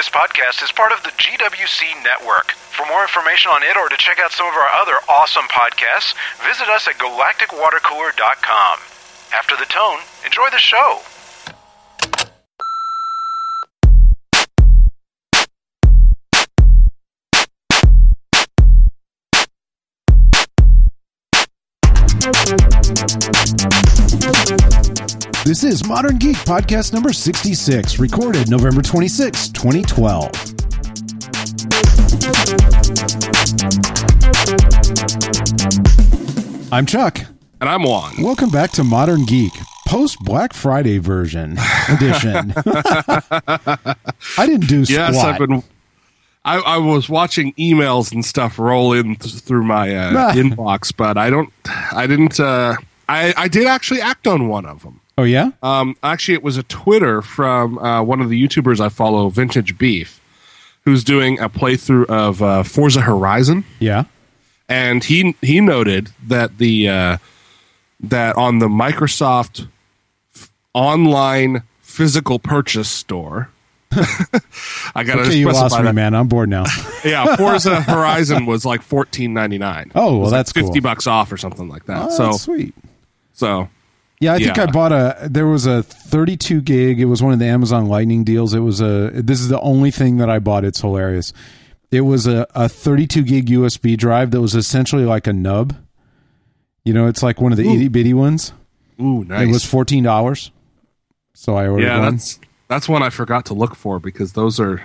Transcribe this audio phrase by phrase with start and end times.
[0.00, 2.52] This podcast is part of the GWC network.
[2.52, 6.14] For more information on it or to check out some of our other awesome podcasts,
[6.40, 8.78] visit us at galacticwatercooler.com.
[9.36, 11.02] After the tone, enjoy the show.
[24.10, 30.28] This is Modern Geek Podcast number 66, recorded November 26, 2012.
[36.72, 37.20] I'm Chuck.
[37.60, 38.14] And I'm Juan.
[38.20, 39.52] Welcome back to Modern Geek,
[39.86, 41.52] post Black Friday version
[41.88, 42.52] edition.
[42.56, 43.94] I
[44.38, 45.12] didn't do squat.
[45.14, 45.62] Yes, I've been.
[46.44, 51.16] I, I was watching emails and stuff roll in th- through my uh, inbox, but
[51.16, 51.52] I don't.
[51.92, 52.40] I didn't.
[52.40, 52.74] Uh,
[53.10, 55.00] I I did actually act on one of them.
[55.18, 58.88] oh yeah, Um, actually, it was a Twitter from uh, one of the YouTubers I
[58.88, 60.20] follow, Vintage Beef,
[60.84, 64.04] who's doing a playthrough of uh, Forza Horizon, yeah.
[64.68, 67.16] and he he noted that the uh,
[68.00, 69.66] that on the Microsoft
[70.34, 73.50] f- online physical purchase store.
[74.94, 75.94] I gotta Okay, you lost me, that.
[75.94, 76.14] man.
[76.14, 76.64] I'm bored now.
[77.04, 79.90] Yeah, Forza Horizon was like fourteen ninety nine.
[79.94, 80.82] Oh, well, that's fifty cool.
[80.82, 82.08] bucks off or something like that.
[82.10, 82.74] Oh, so sweet.
[83.40, 83.68] So
[84.20, 84.64] Yeah, I think Yeah.
[84.64, 85.28] I bought a.
[85.30, 87.00] There was a 32 gig.
[87.00, 88.52] It was one of the Amazon Lightning deals.
[88.54, 89.10] It was a.
[89.14, 90.64] This is the only thing that I bought.
[90.64, 91.32] It's hilarious.
[91.90, 95.74] It was a, a 32 gig USB drive that was essentially like a nub.
[96.84, 98.52] You know, it's like one of the itty bitty ones.
[99.00, 99.48] ooh nice.
[99.48, 100.50] It was fourteen dollars.
[101.34, 102.12] So I ordered yeah, one.
[102.16, 104.82] that's that's one I forgot to look for because those are.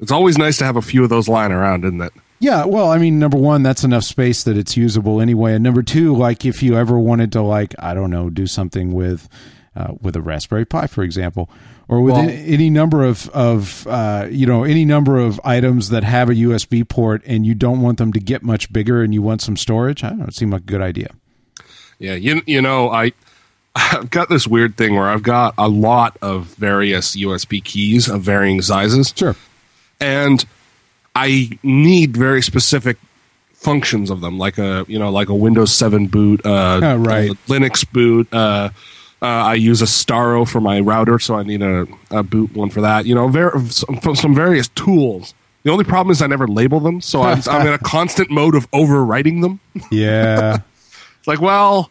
[0.00, 2.12] It's always nice to have a few of those lying around, isn't it?
[2.38, 5.82] Yeah, well, I mean, number one, that's enough space that it's usable anyway, and number
[5.82, 9.28] two, like if you ever wanted to, like I don't know, do something with
[9.74, 11.48] uh, with a Raspberry Pi, for example,
[11.88, 15.88] or with Well- any, any number of of uh, you know any number of items
[15.88, 19.14] that have a USB port, and you don't want them to get much bigger, and
[19.14, 21.08] you want some storage, I don't know, it seemed like a good idea.
[21.98, 23.12] Yeah, you you know I.
[23.78, 28.22] I've got this weird thing where I've got a lot of various USB keys of
[28.22, 29.12] varying sizes.
[29.14, 29.36] Sure.
[30.00, 30.44] and
[31.16, 32.98] I need very specific
[33.54, 37.30] functions of them, like a you know like a Windows Seven boot, uh, Oh, right.
[37.30, 38.32] a Linux boot.
[38.32, 38.68] Uh,
[39.22, 42.82] uh, I use Astaro for my router, so I need a, a boot one for
[42.82, 43.06] that.
[43.06, 45.32] You know, ver- some, some various tools.
[45.62, 48.54] The only problem is I never label them, so I'm, I'm in a constant mode
[48.54, 49.58] of overwriting them.
[49.90, 50.58] Yeah.
[51.18, 51.90] It's like, well,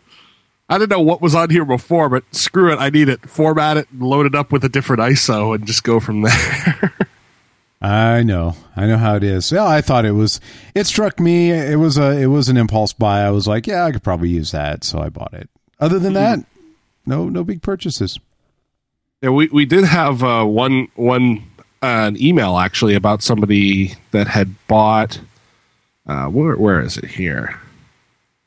[0.69, 3.28] I didn't know what was on here before, but screw it, I need it.
[3.30, 6.94] Format it, load it up with a different ISO, and just go from there.
[7.81, 9.52] I know, I know how it is.
[9.52, 10.40] Yeah, I thought it was.
[10.74, 11.52] It struck me.
[11.52, 12.19] It was a.
[12.19, 13.22] It was an impulse buy.
[13.22, 15.50] I was like, yeah, I could probably use that, so I bought it.
[15.80, 16.40] Other than that,
[17.06, 18.18] no, no big purchases.
[19.22, 21.40] Yeah, we, we did have uh, one one
[21.84, 25.19] uh, an email actually about somebody that had bought.
[26.07, 27.59] Uh, where where is it here?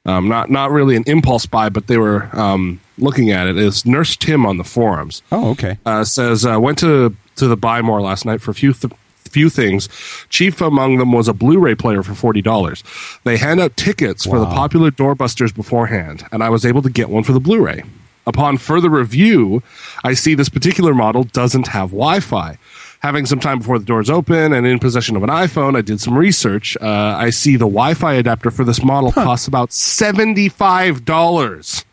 [0.06, 3.58] Um, not not really an impulse buy, but they were um, looking at it.
[3.58, 5.78] Is Nurse Tim on the forums Oh, okay.
[5.84, 8.92] uh, says uh, went to to the buy more last night for a few th-
[9.28, 9.88] few things.
[10.28, 12.82] Chief among them was a Blu-ray player for forty dollars.
[13.24, 14.32] They hand out tickets wow.
[14.32, 17.82] for the popular doorbusters beforehand, and I was able to get one for the Blu-ray.
[18.26, 19.62] Upon further review,
[20.04, 22.58] I see this particular model doesn't have Wi-Fi.
[23.00, 26.00] Having some time before the doors open and in possession of an iPhone, I did
[26.00, 26.76] some research.
[26.80, 29.22] Uh, I see the Wi Fi adapter for this model huh.
[29.24, 31.84] costs about $75.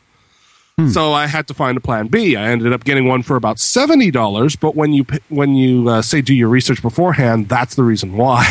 [0.78, 0.90] Hmm.
[0.90, 2.36] So I had to find a plan B.
[2.36, 4.58] I ended up getting one for about seventy dollars.
[4.58, 8.46] But when you when you uh, say do your research beforehand, that's the reason why.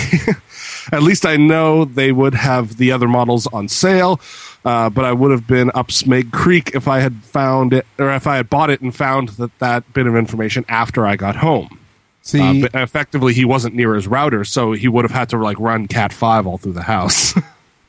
[0.93, 4.21] At least I know they would have the other models on sale.
[4.65, 8.11] Uh, but I would have been up Smeg Creek if I had found it or
[8.15, 11.37] if I had bought it and found that that bit of information after I got
[11.37, 11.79] home.
[12.23, 15.61] See, uh, effectively, he wasn't near his router, so he would have had to like
[15.61, 17.35] run Cat Five all through the house.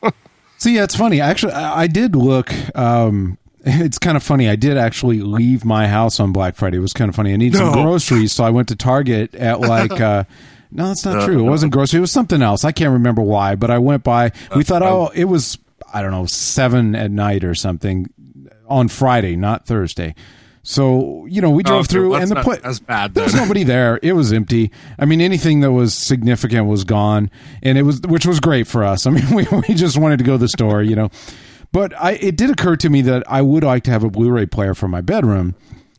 [0.57, 1.21] See, yeah, it's funny.
[1.21, 4.47] Actually, I did look um, it's kind of funny.
[4.47, 6.77] I did actually leave my house on Black Friday.
[6.77, 7.33] It was kind of funny.
[7.33, 9.99] I needed some groceries, so I went to Target at like.
[9.99, 10.25] Uh,
[10.71, 11.39] no, that's not true.
[11.39, 11.97] It wasn't grocery.
[11.97, 12.63] It was something else.
[12.63, 14.31] I can't remember why, but I went by.
[14.55, 15.57] We thought, oh, it was
[15.93, 18.09] I don't know seven at night or something
[18.67, 20.15] on Friday, not Thursday.
[20.63, 23.35] So you know, we drove okay, through, well, and the pla- as bad There was
[23.35, 23.99] nobody there.
[24.01, 24.71] It was empty.
[24.97, 27.29] I mean, anything that was significant was gone,
[27.61, 29.05] and it was which was great for us.
[29.05, 31.11] I mean, we we just wanted to go to the store, you know.
[31.75, 34.45] But I, it did occur to me that I would like to have a Blu-ray
[34.45, 35.55] player for my bedroom,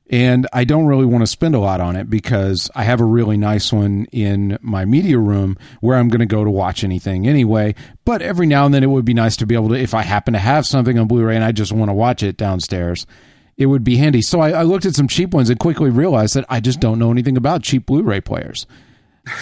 [0.08, 3.05] and I don't really want to spend a lot on it because I have a
[3.05, 7.28] really nice one in my media room where I'm going to go to watch anything
[7.28, 7.75] anyway.
[8.06, 10.00] But every now and then, it would be nice to be able to, if I
[10.00, 13.06] happen to have something on Blu-ray and I just want to watch it downstairs,
[13.58, 14.23] it would be handy.
[14.23, 16.99] So I, I looked at some cheap ones and quickly realized that I just don't
[16.99, 18.67] know anything about cheap Blu-ray players.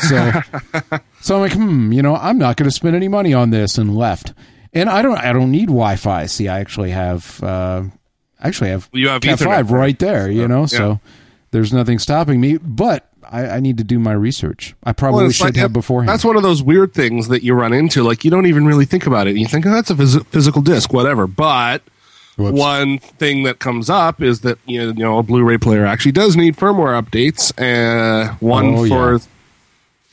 [0.09, 0.33] So,
[1.21, 3.79] so I'm like, hmm, you know, I'm not going to spend any money on this,
[3.79, 4.35] and left.
[4.75, 6.26] And I don't, I don't need Wi-Fi.
[6.26, 7.85] See, I actually have, uh,
[8.41, 10.31] actually have, You have Cat Ethernet, five right there.
[10.31, 10.67] You know, yeah.
[10.67, 11.00] so
[11.53, 12.56] there's nothing stopping me.
[12.59, 14.75] But I, I need to do my research.
[14.85, 16.09] I probably Well, should like- have beforehand.
[16.09, 18.03] That's one of those weird things that you run into.
[18.03, 19.37] Like you don't even really think about it.
[19.37, 21.26] You think, oh, that's a phys- physical disc, whatever.
[21.29, 21.82] But
[22.37, 22.59] Whoops.
[22.59, 26.12] one thing that comes up is that you know, you know a Blu-ray player actually
[26.12, 27.53] does need firmware updates.
[27.56, 29.19] Uh, one Oh, for yeah.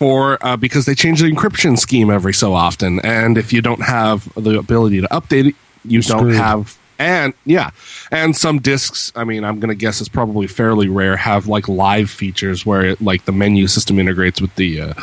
[0.02, 3.84] For uh, because they change the encryption scheme every so often, and if you don't
[3.84, 5.56] have the ability to update it,
[5.86, 6.76] you don't have.
[6.98, 7.70] And yeah,
[8.10, 9.12] and some discs.
[9.16, 11.18] I mean, I'm going to guess it's probably fairly rare.
[11.18, 14.94] Have like live features where it, like the menu system integrates with the uh,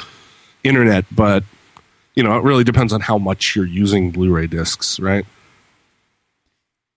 [0.64, 1.44] internet, but
[2.16, 5.24] you know, it really depends on how much you're using Blu-ray discs, right?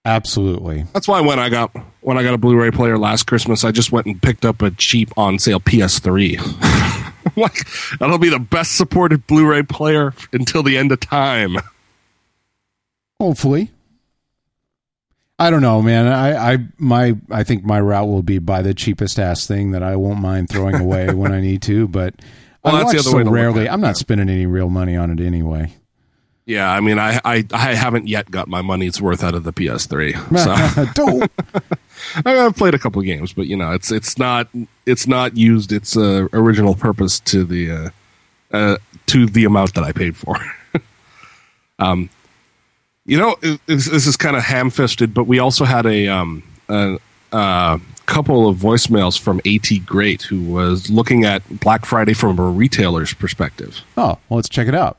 [0.06, 0.86] Absolutely.
[0.92, 1.70] That's why when I got
[2.00, 4.72] when I got a Blu-ray player last Christmas, I just went and picked up a
[4.72, 6.98] cheap on sale PS3.
[7.36, 7.68] like
[8.00, 11.58] that'll be the best supported Blu-ray player until the end of time.
[13.20, 13.72] Hopefully.
[15.38, 16.08] I don't know, man.
[16.08, 19.82] I, I my I think my route will be buy the cheapest ass thing that
[19.82, 22.14] I won't mind throwing away when I need to, but
[22.64, 23.68] Well, I watch so rarely.
[23.68, 25.74] I'm not spending any real money on it anyway.
[26.46, 29.54] Yeah, I mean, I I, I haven't yet got my money's worth out of the
[29.54, 30.14] PS3.
[30.38, 31.32] So don't.
[32.26, 34.48] I've played a couple of games, but you know, it's it's not
[34.86, 37.90] it's not used its uh, original purpose to the uh,
[38.52, 38.78] uh,
[39.08, 40.38] to the amount that I paid for.
[41.80, 42.10] um,
[43.06, 46.98] you know, it- this, is kind of ham-fisted, but we also had a um a,
[47.32, 52.50] a couple of voicemails from At Great, who was looking at Black Friday from a
[52.50, 53.82] retailer's perspective.
[53.96, 54.98] Oh, well, let's check it out.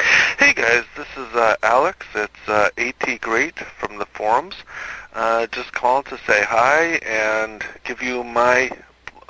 [0.00, 2.06] Hey guys, this is uh, Alex.
[2.14, 4.54] It's uh, AT Great from the forums.
[5.12, 8.70] Uh, just calling to say hi and give you my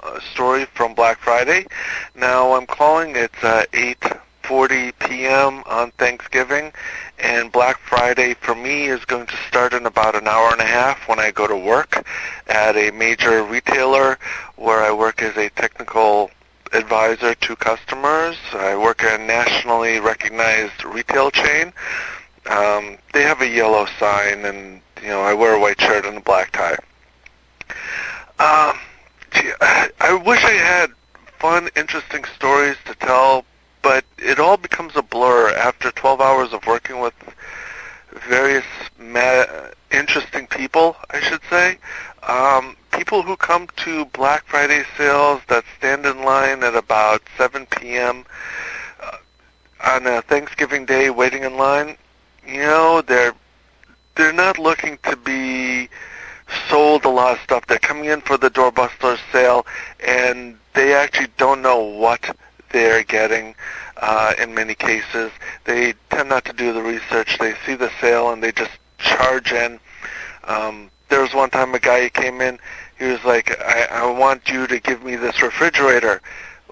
[0.03, 1.67] uh, story from Black Friday.
[2.15, 3.17] Now I'm calling.
[3.17, 5.65] It's uh, 8:40 p.m.
[5.67, 6.73] on Thanksgiving,
[7.19, 10.67] and Black Friday for me is going to start in about an hour and a
[10.67, 12.07] half when I go to work
[12.47, 14.19] at a major retailer
[14.55, 16.31] where I work as a technical
[16.73, 18.37] advisor to customers.
[18.53, 21.73] I work at a nationally recognized retail chain.
[22.49, 26.17] Um, they have a yellow sign, and you know I wear a white shirt and
[26.17, 26.77] a black tie.
[28.39, 28.79] Um,
[29.33, 30.91] gee, I I wish I had
[31.39, 33.45] fun, interesting stories to tell,
[33.83, 37.15] but it all becomes a blur after 12 hours of working with
[38.29, 38.65] various
[38.99, 39.47] ma-
[39.91, 41.79] interesting people, I should say.
[42.23, 47.65] Um, people who come to Black Friday sales that stand in line at about 7
[47.65, 48.27] p.m.
[49.03, 49.17] Uh,
[49.87, 51.97] on a Thanksgiving Day, waiting in line.
[52.47, 53.33] You know, they're
[54.17, 55.89] they're not looking to be
[56.69, 57.65] sold a lot of stuff.
[57.67, 59.67] They're coming in for the doorbuster sale,
[60.07, 62.37] and they actually don't know what
[62.71, 63.55] they're getting.
[63.97, 65.33] Uh, in many cases,
[65.65, 67.39] they tend not to do the research.
[67.39, 69.81] They see the sale and they just charge in.
[70.45, 72.59] Um, there was one time a guy came in.
[73.01, 76.21] He was like, I, "I want you to give me this refrigerator."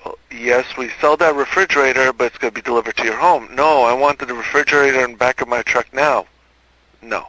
[0.05, 3.49] Well, yes, we sell that refrigerator, but it's going to be delivered to your home.
[3.53, 6.27] No, I want the refrigerator in the back of my truck now.
[7.03, 7.27] No.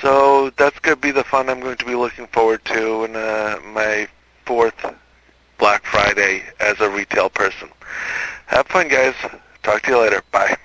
[0.00, 3.14] So that's going to be the fun I'm going to be looking forward to in
[3.14, 4.08] uh, my
[4.44, 4.74] fourth
[5.58, 7.68] Black Friday as a retail person.
[8.46, 9.14] Have fun, guys.
[9.62, 10.22] Talk to you later.
[10.32, 10.56] Bye.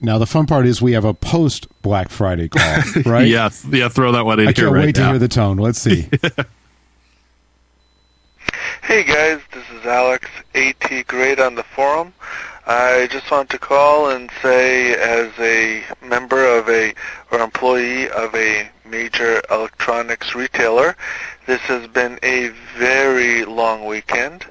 [0.00, 3.28] Now the fun part is we have a post Black Friday call, right?
[3.28, 3.88] Yeah, yeah.
[3.88, 5.58] Throw that one in I here can't right wait to hear the tone.
[5.58, 6.08] Let's see.
[8.84, 12.12] Hey guys, this is Alex, AT Great on the forum.
[12.66, 16.92] I just want to call and say as a member of a,
[17.30, 20.96] or employee of a major electronics retailer,
[21.46, 24.46] this has been a very long weekend.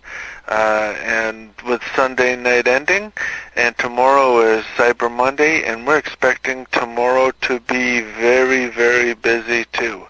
[0.48, 3.12] Uh, and with Sunday night ending,
[3.58, 10.08] and tomorrow is Cyber Monday, and we're expecting tomorrow to be very, very busy too.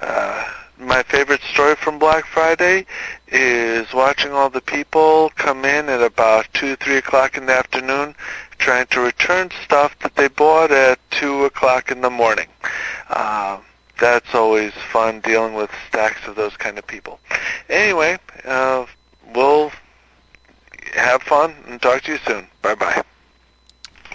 [0.00, 0.50] Uh,
[0.82, 2.86] my favorite story from Black Friday
[3.28, 8.14] is watching all the people come in at about 2, 3 o'clock in the afternoon
[8.58, 12.48] trying to return stuff that they bought at 2 o'clock in the morning.
[13.08, 13.58] Uh,
[14.00, 17.18] that's always fun dealing with stacks of those kind of people.
[17.68, 18.86] Anyway, uh,
[19.34, 19.70] we'll
[20.94, 22.46] have fun and talk to you soon.
[22.62, 23.02] Bye-bye.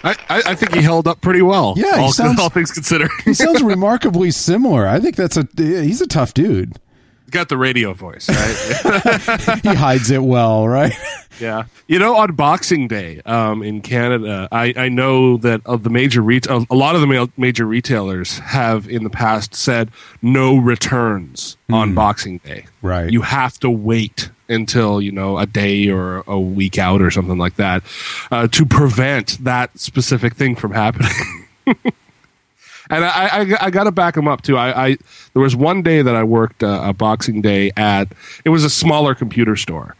[0.04, 1.74] I, I, think he held up pretty well.
[1.76, 3.10] Yeah, he all, sounds- all things considered.
[3.24, 4.86] he sounds remarkably similar.
[4.86, 6.78] I think that's a he's a tough dude.
[7.24, 9.60] He's Got the radio voice, right?
[9.62, 10.94] He hides it well, right?
[11.38, 11.64] yeah.
[11.86, 16.22] You know, on Boxing Day um, in Canada, I, I know that of the major
[16.22, 19.90] ret- a a lot of the major retailers have in the past said
[20.22, 22.64] no returns on Boxing Day.
[22.80, 23.10] Right.
[23.12, 27.38] You have to wait until you know a day or a week out or something
[27.38, 27.82] like that
[28.30, 31.46] uh, to prevent that specific thing from happening.
[31.66, 34.56] and I, I, I got to back them up too.
[34.56, 34.96] I, I
[35.32, 38.08] there was one day that I worked a Boxing Day at
[38.44, 39.96] it was a smaller computer store,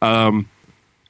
[0.00, 0.48] um,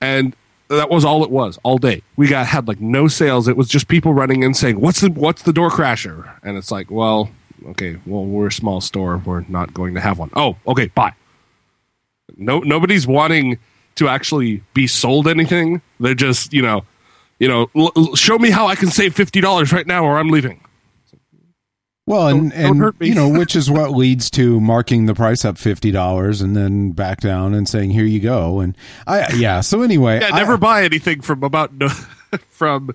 [0.00, 0.34] and
[0.68, 2.02] that was all it was all day.
[2.16, 3.48] We got had like no sales.
[3.48, 6.70] It was just people running in saying, "What's the what's the door crasher?" And it's
[6.70, 7.30] like, well,
[7.68, 9.18] okay, well we're a small store.
[9.18, 10.30] We're not going to have one.
[10.34, 11.14] Oh, okay, bye.
[12.36, 13.58] No, nobody's wanting
[13.96, 15.82] to actually be sold anything.
[16.00, 16.84] They're just you know,
[17.38, 20.18] you know, l- l- show me how I can save fifty dollars right now, or
[20.18, 20.60] I'm leaving.
[22.06, 25.44] Well, and Don't- don't and you know, which is what leads to marking the price
[25.44, 28.76] up fifty dollars and then back down and saying, "Here you go." And
[29.06, 29.60] I, yeah.
[29.60, 31.70] So anyway, Yeah, I- never buy anything from about
[32.48, 32.90] from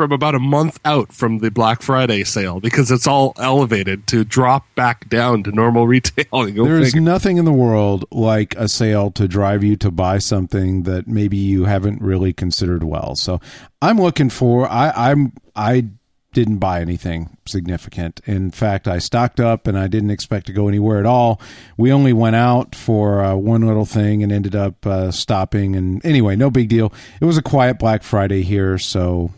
[0.00, 4.24] from about a month out from the Black Friday sale because it's all elevated to
[4.24, 6.54] drop back down to normal retailing.
[6.54, 10.16] Go There is nothing in the world like a sale to drive you to buy
[10.16, 13.14] something that maybe you haven't really considered well.
[13.14, 13.42] So
[13.82, 14.66] I'm looking for.
[14.66, 15.34] I, I'm.
[15.54, 15.90] I
[16.32, 18.22] didn't buy anything significant.
[18.24, 21.42] In fact, I stocked up and I didn't expect to go anywhere at all.
[21.76, 25.76] We only went out for uh, one little thing and ended up uh, stopping.
[25.76, 26.90] And anyway, no big deal.
[27.20, 29.32] It was a quiet Black Friday here, so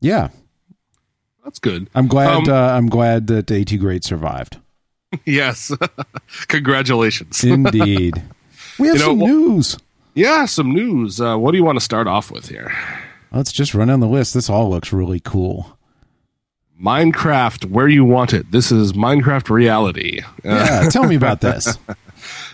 [0.00, 0.28] yeah,
[1.44, 1.88] That's good.
[1.94, 2.32] I'm glad.
[2.32, 4.58] Um, uh, I'm glad that AT Great survived.
[5.24, 5.72] Yes,
[6.48, 7.42] congratulations.
[7.42, 8.22] Indeed.
[8.78, 9.78] we have You know, some news.
[10.14, 11.18] yeah, some news.
[11.18, 12.76] Uh, what do you want to start off with here?
[13.32, 14.34] Let's just run down the list.
[14.34, 15.78] This all looks really cool.
[16.78, 18.52] Minecraft, where you want it.
[18.52, 20.20] This is Minecraft reality.
[20.44, 21.76] Yeah, tell me about this.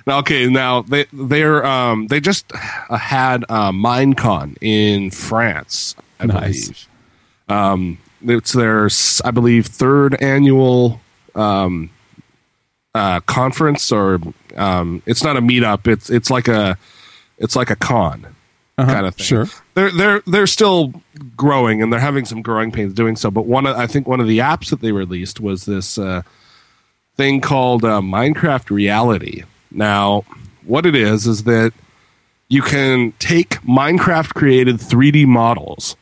[0.07, 2.53] Now, okay, now they they're um, they just
[2.89, 5.97] uh, had uh, Minecon in France.
[6.21, 6.69] I Nice.
[6.69, 6.89] believe.
[7.49, 8.89] Um, it's their
[9.25, 11.01] I believe third annual
[11.35, 11.91] um,
[12.95, 14.21] uh, conference, or
[14.57, 15.87] um, it's not a meetup.
[15.87, 16.79] It's it's like a
[17.39, 18.35] it's like a con
[18.77, 19.25] kind of thing.
[19.25, 19.47] Sure.
[19.75, 20.93] They're they're they're still
[21.37, 23.31] growing and they're having some growing pains doing so.
[23.31, 26.23] But one of, I think one of the apps that they released was this uh,
[27.17, 29.45] thing called uh, Minecraft Reality.
[29.71, 30.25] Now,
[30.65, 31.73] what it is is that
[32.49, 35.97] you can take Minecraft created 3D models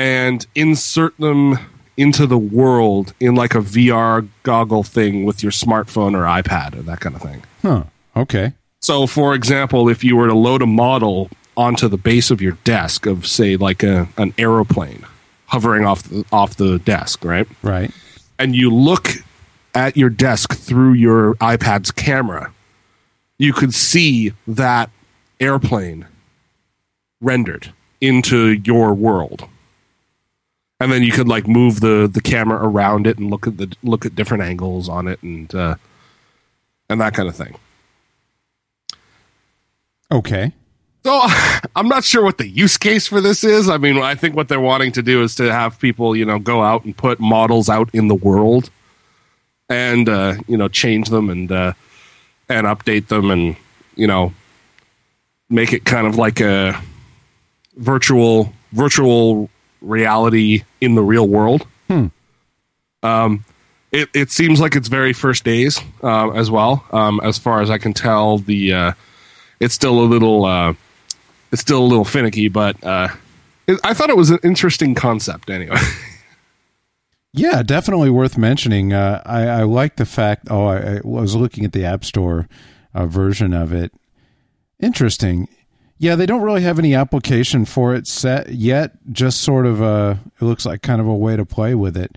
[0.00, 1.58] and insert them
[1.98, 6.80] into the world in like a VR goggle thing with your smartphone or iPad or
[6.80, 7.42] that kind of thing.
[7.60, 7.84] Huh.
[8.16, 8.54] Okay.
[8.80, 12.56] So, for example, if you were to load a model onto the base of your
[12.64, 15.04] desk of, say, like a, an aeroplane
[15.44, 17.46] hovering off the, off the desk, right?
[17.60, 17.90] Right.
[18.38, 19.10] And you look
[19.74, 22.54] at your desk through your iPad's camera,
[23.36, 24.88] you could see that
[25.40, 26.06] airplane
[27.20, 29.46] rendered into your world.
[30.80, 33.70] And then you could like move the, the camera around it and look at the
[33.82, 35.74] look at different angles on it and uh,
[36.88, 37.54] and that kind of thing.
[40.10, 40.52] Okay.
[41.04, 41.20] So
[41.76, 43.68] I'm not sure what the use case for this is.
[43.68, 46.38] I mean, I think what they're wanting to do is to have people, you know,
[46.38, 48.70] go out and put models out in the world,
[49.68, 51.72] and uh, you know, change them and uh,
[52.48, 53.56] and update them, and
[53.96, 54.32] you know,
[55.48, 56.80] make it kind of like a
[57.76, 59.48] virtual virtual
[59.80, 61.66] reality in the real world.
[63.02, 63.44] Um,
[63.92, 66.84] it it seems like it's very first days uh, as well.
[66.92, 68.92] Um, as far as I can tell, the uh,
[69.58, 70.74] it's still a little uh,
[71.50, 73.08] it's still a little finicky, but uh,
[73.66, 75.78] it, I thought it was an interesting concept anyway.
[77.32, 78.92] Yeah, definitely worth mentioning.
[78.92, 80.48] Uh, I, I like the fact.
[80.50, 82.48] Oh, I, I was looking at the App Store
[82.92, 83.92] uh, version of it.
[84.80, 85.46] Interesting.
[86.00, 88.92] Yeah, they don't really have any application for it set yet.
[89.12, 90.18] Just sort of a.
[90.40, 92.16] It looks like kind of a way to play with it.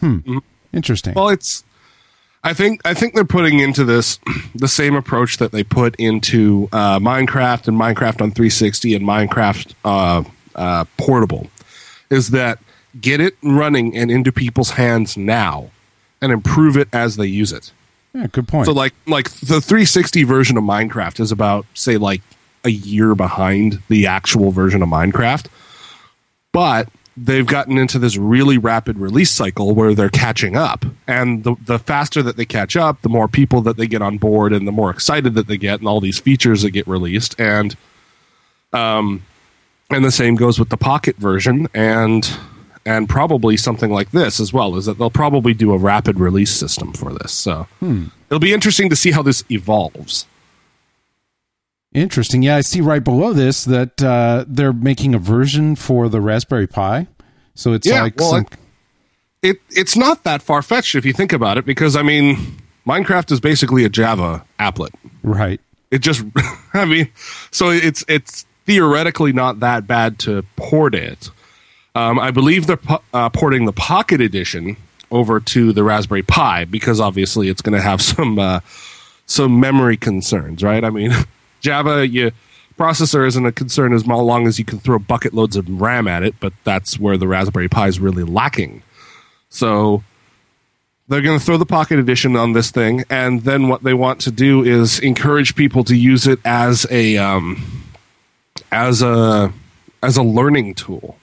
[0.00, 0.38] Hmm.
[0.72, 1.14] Interesting.
[1.14, 1.62] well, it's
[2.42, 4.18] I think I think they're putting into this
[4.56, 9.74] the same approach that they put into uh, Minecraft and Minecraft on 360 and Minecraft
[9.84, 10.24] uh,
[10.56, 11.46] uh, Portable,
[12.10, 12.58] is that
[13.00, 15.70] get it running and into people's hands now,
[16.20, 17.70] and improve it as they use it.
[18.12, 18.66] yeah, good point.
[18.66, 22.20] So like like the 360 version of Minecraft is about say like
[22.64, 25.46] a year behind the actual version of Minecraft.
[26.52, 30.84] But they've gotten into this really rapid release cycle where they're catching up.
[31.06, 34.18] And the the faster that they catch up, the more people that they get on
[34.18, 37.38] board and the more excited that they get and all these features that get released
[37.38, 37.76] and
[38.72, 39.22] um
[39.90, 42.36] and the same goes with the pocket version and
[42.86, 46.50] and probably something like this as well is that they'll probably do a rapid release
[46.50, 47.32] system for this.
[47.32, 47.66] So
[48.28, 50.26] it'll be interesting to see how this evolves.
[51.94, 52.42] Interesting.
[52.42, 56.66] Yeah, I see right below this that uh, they're making a version for the Raspberry
[56.66, 57.06] Pi.
[57.54, 58.46] So it's Yeah, like well, some.
[59.42, 63.30] It it's not that far fetched if you think about it, because I mean, Minecraft
[63.30, 64.90] is basically a Java applet.
[65.22, 65.60] right.
[65.90, 66.24] It just,
[66.74, 67.10] I mean,
[67.52, 71.30] so it's it's theoretically not that bad to port it.
[71.94, 72.80] Um, I believe they're
[73.12, 74.76] uh, porting the Pocket Edition
[75.12, 78.58] over to the Raspberry Pi because obviously it's going to have some uh,
[79.26, 80.82] some memory concerns, right?
[80.82, 81.12] I mean,
[81.64, 82.30] Java, your
[82.78, 86.22] processor isn't a concern as long as you can throw bucket loads of RAM at
[86.22, 88.82] it, but that's where the Raspberry Pi is really lacking.
[89.48, 90.04] So
[91.08, 94.20] they're going to throw the Pocket Edition on this thing, and then what they want
[94.22, 97.92] to do is encourage people to use it as a um,
[98.70, 99.50] as a
[100.02, 101.16] as a learning tool.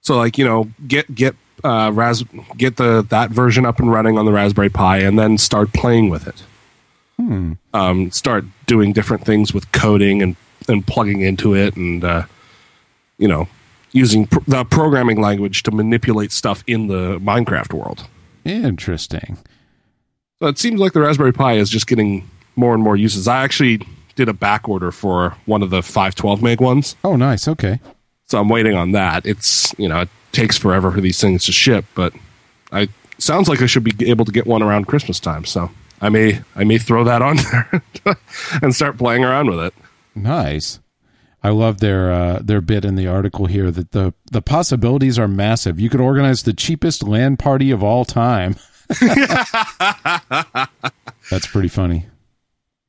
[0.00, 2.24] So, like you know, get get uh, Ras-
[2.56, 6.10] get the that version up and running on the Raspberry Pi, and then start playing
[6.10, 6.42] with it.
[7.22, 7.52] Hmm.
[7.72, 10.36] Um, start doing different things with coding and
[10.68, 12.22] and plugging into it, and uh,
[13.18, 13.48] you know,
[13.92, 18.06] using pr- the programming language to manipulate stuff in the Minecraft world.
[18.44, 19.38] Interesting.
[20.40, 23.28] So it seems like the Raspberry Pi is just getting more and more uses.
[23.28, 23.86] I actually
[24.16, 26.96] did a back order for one of the 512 meg ones.
[27.04, 27.46] Oh, nice.
[27.46, 27.78] Okay.
[28.26, 29.24] So I'm waiting on that.
[29.24, 32.12] It's, you know, it takes forever for these things to ship, but
[32.72, 32.88] I
[33.18, 35.44] sounds like I should be able to get one around Christmas time.
[35.44, 35.70] So
[36.02, 37.82] I may I may throw that on there
[38.60, 39.72] and start playing around with it.
[40.14, 40.80] Nice.
[41.44, 45.28] I love their uh, their bit in the article here that the the possibilities are
[45.28, 45.80] massive.
[45.80, 48.56] You could organize the cheapest land party of all time.
[51.30, 52.06] That's pretty funny.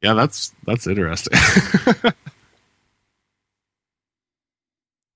[0.01, 1.39] Yeah, that's that's interesting.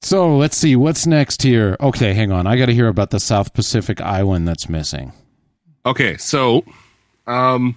[0.02, 1.76] So let's see what's next here.
[1.82, 2.48] Okay, hang on.
[2.48, 5.12] I got to hear about the South Pacific island that's missing.
[5.86, 6.64] okay, so
[7.26, 7.76] um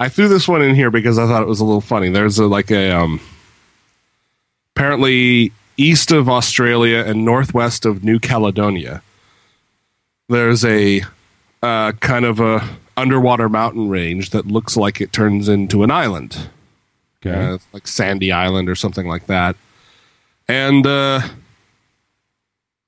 [0.00, 2.08] I threw this one in here because I thought it was a little funny.
[2.08, 3.20] There's a, like a um
[4.74, 9.02] apparently east of Australia and northwest of New Caledonia.
[10.28, 11.02] There's a
[11.62, 12.66] uh, kind of a
[12.96, 16.48] underwater mountain range that looks like it turns into an island.
[17.24, 17.38] Okay.
[17.38, 19.54] uh, like Sandy Island or something like that.
[20.48, 21.20] And uh,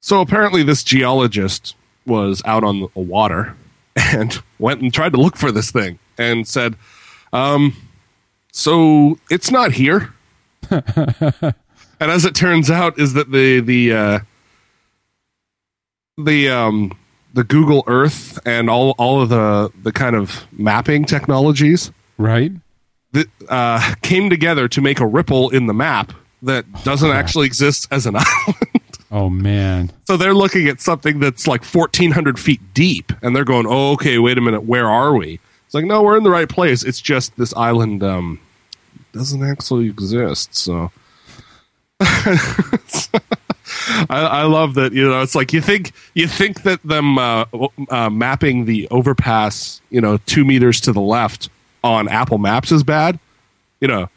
[0.01, 3.55] so apparently, this geologist was out on the water
[3.97, 6.75] and went and tried to look for this thing and said,
[7.33, 7.77] um,
[8.53, 10.13] "So it's not here."
[10.71, 11.55] and
[12.01, 14.19] as it turns out, is that the the uh,
[16.19, 16.97] the um,
[17.35, 22.53] the Google Earth and all all of the the kind of mapping technologies right?
[23.13, 27.23] that uh, came together to make a ripple in the map that doesn't crap.
[27.25, 28.17] actually exist as an
[28.47, 28.99] island.
[29.11, 29.91] Oh man.
[30.07, 34.19] so they're looking at something that's like 1,400 feet deep, and they're going, "Oh, okay,
[34.19, 35.39] wait a minute, where are we?"
[35.73, 36.83] It's like, no, we're in the right place.
[36.83, 38.39] It's just this island um,
[39.15, 40.55] doesn't actually exist.
[40.55, 40.93] So.
[42.01, 43.17] I,
[44.11, 47.47] I love that you know it's like you think you think that them uh,
[47.89, 51.49] uh, mapping the overpass you know two meters to the left
[51.83, 53.19] on Apple Maps is bad
[53.81, 54.11] you know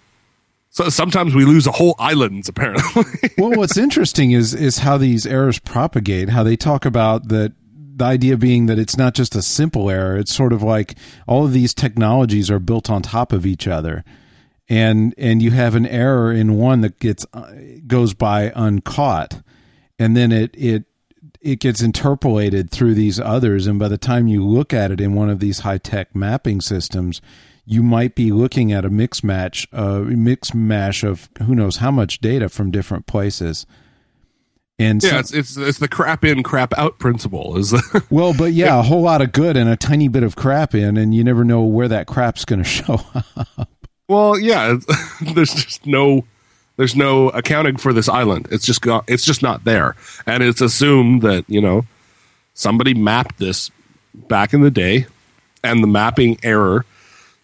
[0.71, 3.03] so sometimes we lose a whole islands apparently
[3.37, 6.29] well, what's interesting is is how these errors propagate.
[6.29, 7.53] How they talk about that.
[7.97, 10.17] The idea being that it's not just a simple error.
[10.17, 10.95] It's sort of like
[11.27, 14.03] all of these technologies are built on top of each other,
[14.67, 17.53] and and you have an error in one that gets uh,
[17.87, 19.41] goes by uncaught,
[19.97, 20.83] and then it it
[21.39, 25.13] it gets interpolated through these others, and by the time you look at it in
[25.13, 27.21] one of these high tech mapping systems,
[27.65, 31.91] you might be looking at a mix match, a mix mash of who knows how
[31.91, 33.65] much data from different places.
[34.77, 38.33] And yeah so- it's, it's it's the crap in crap out principle is the, well,
[38.33, 41.15] but yeah, a whole lot of good and a tiny bit of crap in, and
[41.15, 43.69] you never know where that crap's going to show up.
[44.09, 44.75] well yeah
[45.33, 46.25] there's just no
[46.77, 48.47] there's no accounting for this island.
[48.51, 49.95] It's just got it's just not there.
[50.25, 51.85] And it's assumed that you know
[52.53, 53.71] somebody mapped this
[54.13, 55.05] back in the day
[55.63, 56.85] and the mapping error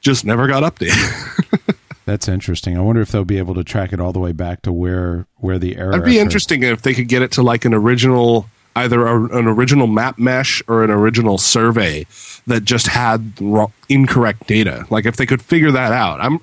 [0.02, 2.78] just never got updated That's interesting.
[2.78, 5.28] I wonder if they'll be able to track it all the way back to where
[5.38, 5.92] where the error.
[5.92, 6.24] That'd be occurred.
[6.24, 10.18] interesting if they could get it to like an original, either a, an original map
[10.18, 12.06] mesh or an original survey
[12.48, 14.86] that just had wrong, incorrect data.
[14.90, 16.40] Like if they could figure that out, I'm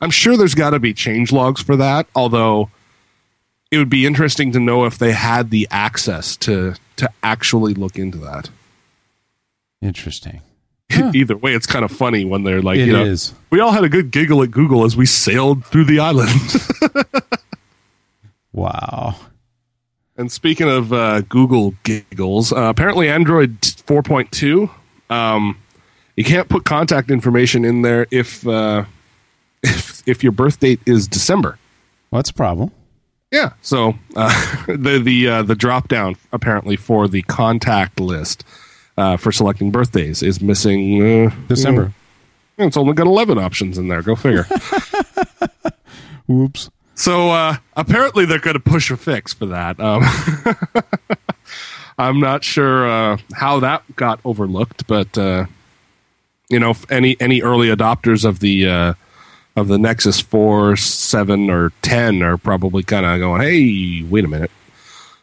[0.00, 2.06] I'm sure there's got to be change logs for that.
[2.14, 2.70] Although
[3.70, 7.98] it would be interesting to know if they had the access to to actually look
[7.98, 8.50] into that.
[9.80, 10.42] Interesting.
[11.14, 13.34] Either way, it's kind of funny when they're like, It you know, is.
[13.50, 16.30] we all had a good giggle at Google as we sailed through the island.
[18.52, 19.16] Wow.
[20.16, 24.68] And speaking of uh, Google giggles, uh, apparently Android 4.2,
[25.08, 25.56] um,
[26.16, 28.84] you can't put contact information in there if uh,
[29.62, 31.58] if if your birth date is December.
[32.12, 32.72] That's a problem?
[33.30, 33.52] Yeah.
[33.62, 38.44] So uh, the the uh, the drop down apparently for the contact list
[39.00, 41.92] uh, for selecting birthdays is missing uh, December.
[42.58, 44.02] It's only got eleven options in there.
[44.02, 44.46] Go figure.
[46.28, 46.70] Whoops.
[46.94, 49.80] So uh, apparently they're going to push a fix for that.
[49.80, 50.02] Um,
[51.98, 55.46] I'm not sure uh, how that got overlooked, but uh,
[56.50, 58.94] you know, any any early adopters of the uh,
[59.56, 64.28] of the Nexus Four, Seven, or Ten are probably kind of going, "Hey, wait a
[64.28, 64.50] minute."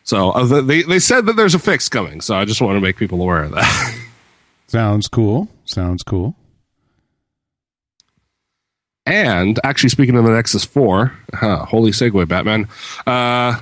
[0.08, 2.22] So uh, they they said that there's a fix coming.
[2.22, 3.98] So I just want to make people aware of that.
[4.68, 5.50] Sounds cool.
[5.66, 6.34] Sounds cool.
[9.06, 12.70] And actually, speaking of the Nexus 4, huh, holy segue, Batman.
[13.06, 13.60] Uh,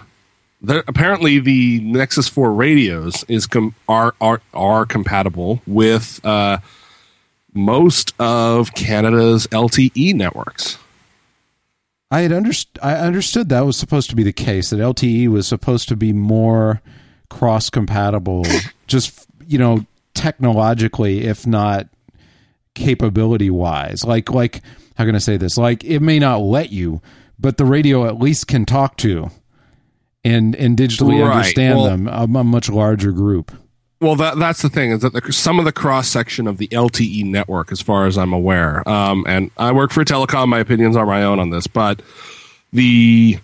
[0.62, 6.60] there, apparently, the Nexus 4 radios is com- are, are are compatible with uh,
[7.55, 10.77] most of Canada's LTE networks.
[12.12, 15.48] I had underst- I understood that was supposed to be the case that LTE was
[15.48, 16.82] supposed to be more
[17.30, 18.46] cross compatible,
[18.88, 21.88] just you know technologically, if not
[22.74, 24.04] capability wise.
[24.06, 24.62] Like like
[24.96, 25.58] how can I say this?
[25.58, 27.02] Like it may not let you,
[27.39, 29.30] but the radio at least can talk to
[30.24, 31.36] and and digitally Right.
[31.38, 33.52] understand Well- them a, a much larger group.
[34.06, 36.68] Well, that that's the thing is that the, some of the cross section of the
[36.68, 40.48] LTE network, as far as I'm aware, um, and I work for telecom.
[40.48, 42.04] My opinions are my own on this, but
[42.72, 43.39] the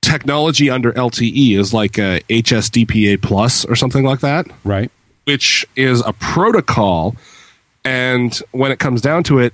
[0.00, 4.46] technology under LTE is like a HSDPA plus or something like that.
[4.64, 4.90] Right.
[5.24, 7.14] which is a protocol.
[7.84, 9.52] And when it comes down to it,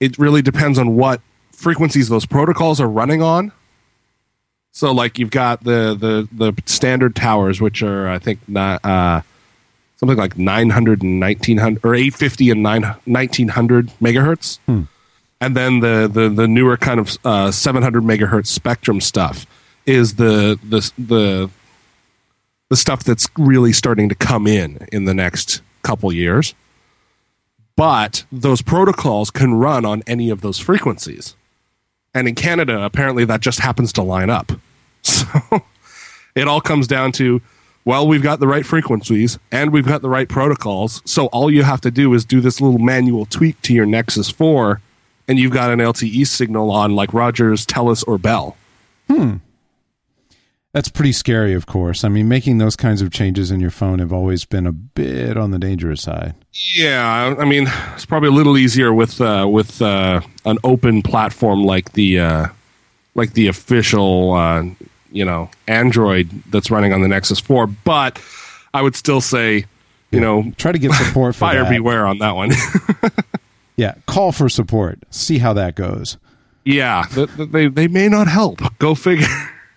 [0.00, 1.20] it really depends on what
[1.52, 3.52] frequencies those protocols are running on.
[4.72, 9.20] So, like you've got the the the standard towers, which are I think not uh,
[9.96, 14.58] something like 900 and 1900 or 850 and 9, 1900 megahertz,
[15.40, 19.46] and then the the the newer kind of uh, 700 megahertz spectrum stuff
[19.84, 21.50] is the the the
[22.70, 26.54] the stuff that's really starting to come in in the next couple years.
[27.76, 31.36] But those protocols can run on any of those frequencies.
[32.14, 34.52] And in Canada, apparently that just happens to line up.
[35.04, 35.62] So
[36.34, 37.42] it all comes down to
[37.84, 41.02] well, we've got the right frequencies and we've got the right protocols.
[41.04, 44.30] So all you have to do is do this little manual tweak to your Nexus
[44.30, 44.80] 4
[45.26, 48.56] and you've got an LTE signal on like Rogers, Telus, or Bell.
[49.08, 49.36] Hmm.
[50.72, 52.02] That's pretty scary, of course.
[52.02, 55.36] I mean, making those kinds of changes in your phone have always been a bit
[55.36, 56.34] on the dangerous side.
[56.74, 61.62] Yeah, I mean, it's probably a little easier with uh, with uh, an open platform
[61.64, 62.46] like the uh,
[63.14, 64.64] like the official uh,
[65.10, 67.66] you know Android that's running on the Nexus Four.
[67.66, 68.18] But
[68.72, 69.66] I would still say,
[70.10, 71.70] you know, Try to get support for fire that.
[71.70, 72.52] beware on that one.
[73.76, 74.98] Yeah, call for support.
[75.10, 76.18] See how that goes.
[76.64, 78.60] yeah, th- th- they they may not help.
[78.78, 79.26] Go figure.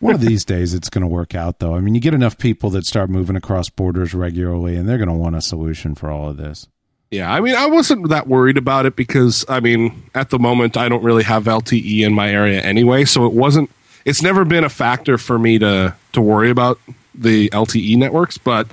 [0.05, 1.75] One of these days, it's going to work out, though.
[1.75, 5.09] I mean, you get enough people that start moving across borders regularly, and they're going
[5.09, 6.67] to want a solution for all of this.
[7.11, 10.75] Yeah, I mean, I wasn't that worried about it because, I mean, at the moment,
[10.75, 13.69] I don't really have LTE in my area anyway, so it wasn't.
[14.05, 16.79] It's never been a factor for me to to worry about
[17.13, 18.37] the LTE networks.
[18.37, 18.67] But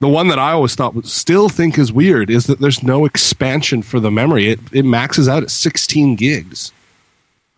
[0.00, 3.04] the one that I always thought was still think is weird is that there's no
[3.04, 4.48] expansion for the memory.
[4.48, 6.72] It it maxes out at 16 gigs,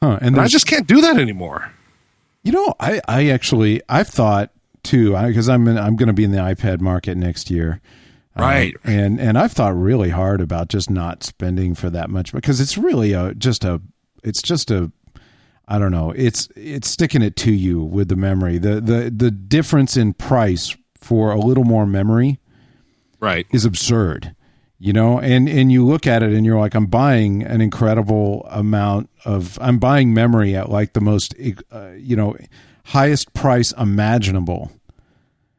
[0.02, 0.18] Huh?
[0.20, 1.72] And and I just can't do that anymore.
[2.44, 4.50] You know, I, I actually I've thought
[4.82, 7.80] too because I'm in, I'm going to be in the iPad market next year,
[8.36, 8.74] Um, Right.
[8.84, 12.76] and and I've thought really hard about just not spending for that much because it's
[12.76, 13.80] really a just a
[14.22, 14.92] it's just a
[15.66, 19.30] I don't know it's it's sticking it to you with the memory the the the
[19.30, 22.38] difference in price for a little more memory
[23.20, 23.46] Right.
[23.52, 24.33] is absurd
[24.84, 28.46] you know and and you look at it and you're like i'm buying an incredible
[28.50, 31.34] amount of i'm buying memory at like the most
[31.72, 32.36] uh, you know
[32.84, 34.70] highest price imaginable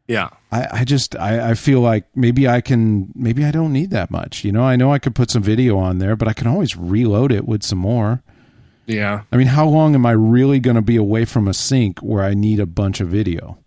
[0.08, 0.30] Yeah.
[0.52, 4.12] I, I just I, I feel like maybe I can maybe I don't need that
[4.12, 4.44] much.
[4.44, 6.78] You know, I know I could put some video on there, but I can always
[6.78, 8.22] reload it with some more.
[8.86, 9.24] Yeah.
[9.32, 12.24] I mean, how long am I really going to be away from a sync where
[12.24, 13.58] I need a bunch of video?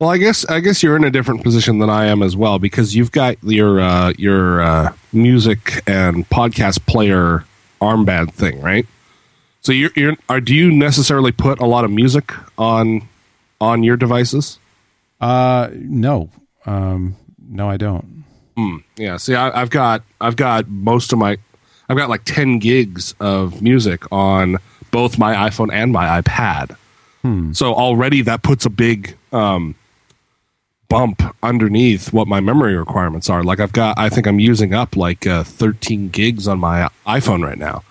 [0.00, 2.60] Well, I guess I guess you're in a different position than I am as well
[2.60, 7.44] because you've got your uh, your uh, music and podcast player
[7.80, 8.86] armband thing, right?
[9.60, 13.08] So you're, you're are, do you necessarily put a lot of music on
[13.60, 14.60] on your devices?
[15.20, 16.30] Uh, no,
[16.64, 17.16] um,
[17.48, 18.24] no, I don't.
[18.96, 19.16] Yeah.
[19.16, 21.38] See, I, I've got I've got most of my
[21.88, 24.58] I've got like ten gigs of music on
[24.92, 26.76] both my iPhone and my iPad.
[27.52, 29.74] So already that puts a big um,
[30.88, 33.42] bump underneath what my memory requirements are.
[33.42, 37.44] Like I've got, I think I'm using up like uh, 13 gigs on my iPhone
[37.44, 37.82] right now.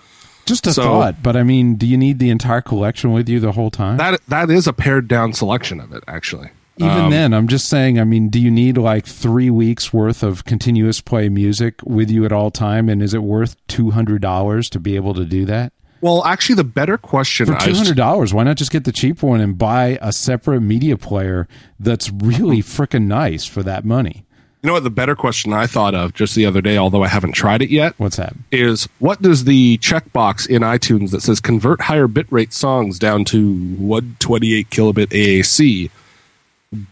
[0.45, 3.39] Just a So- thought, but I mean, do you need the entire collection with you
[3.39, 3.97] the whole time?
[3.97, 6.49] That that is a pared down selection of it, actually.
[6.79, 7.99] Even Um, then, I'm just saying.
[7.99, 12.23] I mean, do you need like three weeks worth of continuous play music with you
[12.23, 12.87] at all time?
[12.87, 15.73] And is it worth two hundred dollars to be able to do that?
[16.01, 19.21] Well, actually, the better question For two hundred dollars, why not just get the cheap
[19.23, 21.47] one and buy a separate media player
[21.79, 24.23] that's really freaking nice for that money?
[24.63, 27.07] you know what the better question I thought of just the other day, although I
[27.07, 28.33] haven't tried it yet, What's that?
[28.51, 33.53] is what does the checkbox in iTunes that says convert higher bitrate songs down to
[33.75, 35.89] 128 kilobit AAC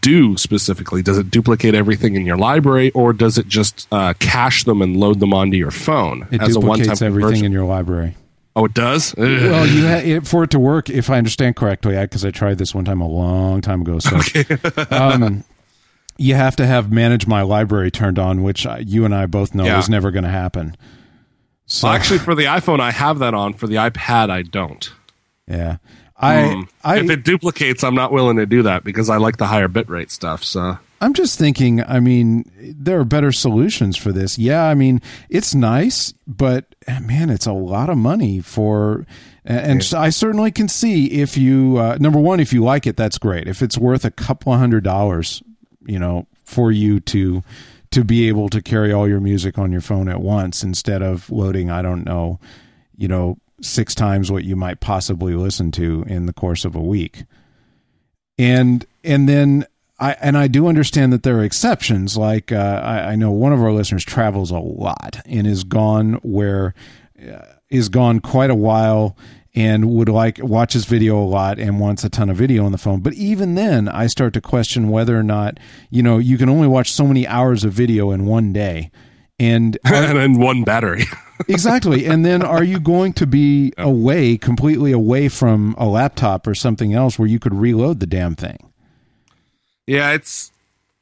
[0.00, 1.02] do specifically?
[1.02, 4.96] Does it duplicate everything in your library, or does it just uh, cache them and
[4.96, 7.46] load them onto your phone It as a one-time duplicates everything conversion?
[7.46, 8.16] in your library.
[8.56, 9.12] Oh, it does.
[9.16, 9.18] Ugh.
[9.20, 12.58] Well, you ha- it, for it to work, if I understand correctly, because I, tried
[12.58, 14.00] this one time a long time ago.
[14.00, 14.18] So,
[14.90, 15.44] um,
[16.16, 19.54] you have to have manage my library turned on, which I, you and I both
[19.54, 19.78] know Yeah.
[19.78, 20.76] is never going to happen.
[21.66, 23.52] So, Well, actually, for the iPhone, I have that on.
[23.54, 24.90] For the iPad, I don't.
[25.46, 25.76] yeah,
[26.16, 29.46] I, I, if it duplicates, I'm not willing to do that because I like the
[29.46, 30.42] higher bitrate stuff.
[30.42, 34.38] So I'm just thinking, I mean, there are better solutions for this.
[34.38, 39.06] Yeah, I mean, it's nice, but man, it's a lot of money for.
[39.44, 42.96] And so I certainly can see if you, uh, number one, if you like it,
[42.96, 43.46] that's great.
[43.46, 45.42] If it's worth a couple of hundred dollars,
[45.86, 47.42] you know, for you to
[47.92, 51.30] to be able to carry all your music on your phone at once instead of
[51.30, 52.40] loading, I don't know,
[52.96, 56.80] you know, six times what you might possibly listen to in the course of a
[56.80, 57.24] week
[58.38, 59.66] and and then
[59.98, 62.16] I and I do understand that there are exceptions.
[62.16, 66.14] Like uh, I, I know one of our listeners travels a lot and is gone
[66.22, 66.74] where
[67.20, 69.16] uh, is gone quite a while
[69.54, 72.78] and would like watches video a lot and wants a ton of video on the
[72.78, 73.00] phone.
[73.00, 75.58] But even then, I start to question whether or not
[75.90, 78.90] you know you can only watch so many hours of video in one day.
[79.38, 81.04] And and then one battery.
[81.48, 82.06] exactly.
[82.06, 86.94] And then are you going to be away, completely away from a laptop or something
[86.94, 88.58] else where you could reload the damn thing?
[89.86, 90.52] Yeah, it's.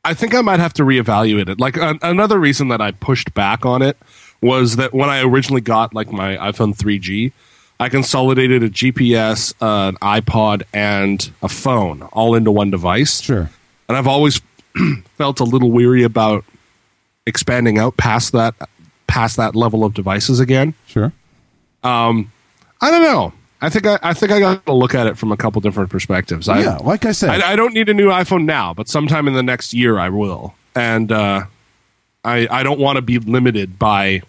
[0.07, 1.59] I think I might have to reevaluate it.
[1.59, 3.97] Like an another reason that I pushed back on it
[4.43, 7.33] was that when I originally got like my iPhone 3G,
[7.81, 13.23] I consolidated a GPS, uh, an iPod, and a phone all into one device.
[13.23, 13.49] Sure.
[13.89, 14.43] and I've always
[15.17, 16.45] felt a little weary about
[17.27, 18.55] expanding out past that
[19.07, 20.75] past that level of devices again.
[20.87, 21.13] Sure.
[21.83, 22.31] Um,
[22.83, 23.33] I don't know.
[23.65, 25.89] I think I, I think I got to look at it from a couple different
[25.89, 26.51] perspectives.
[26.51, 29.27] I, yeah, like I said, I, I don't need a new iPhone now, but sometime
[29.27, 30.55] in the next year I will.
[30.75, 31.45] And uh,
[32.25, 34.21] I I don't want to be limited by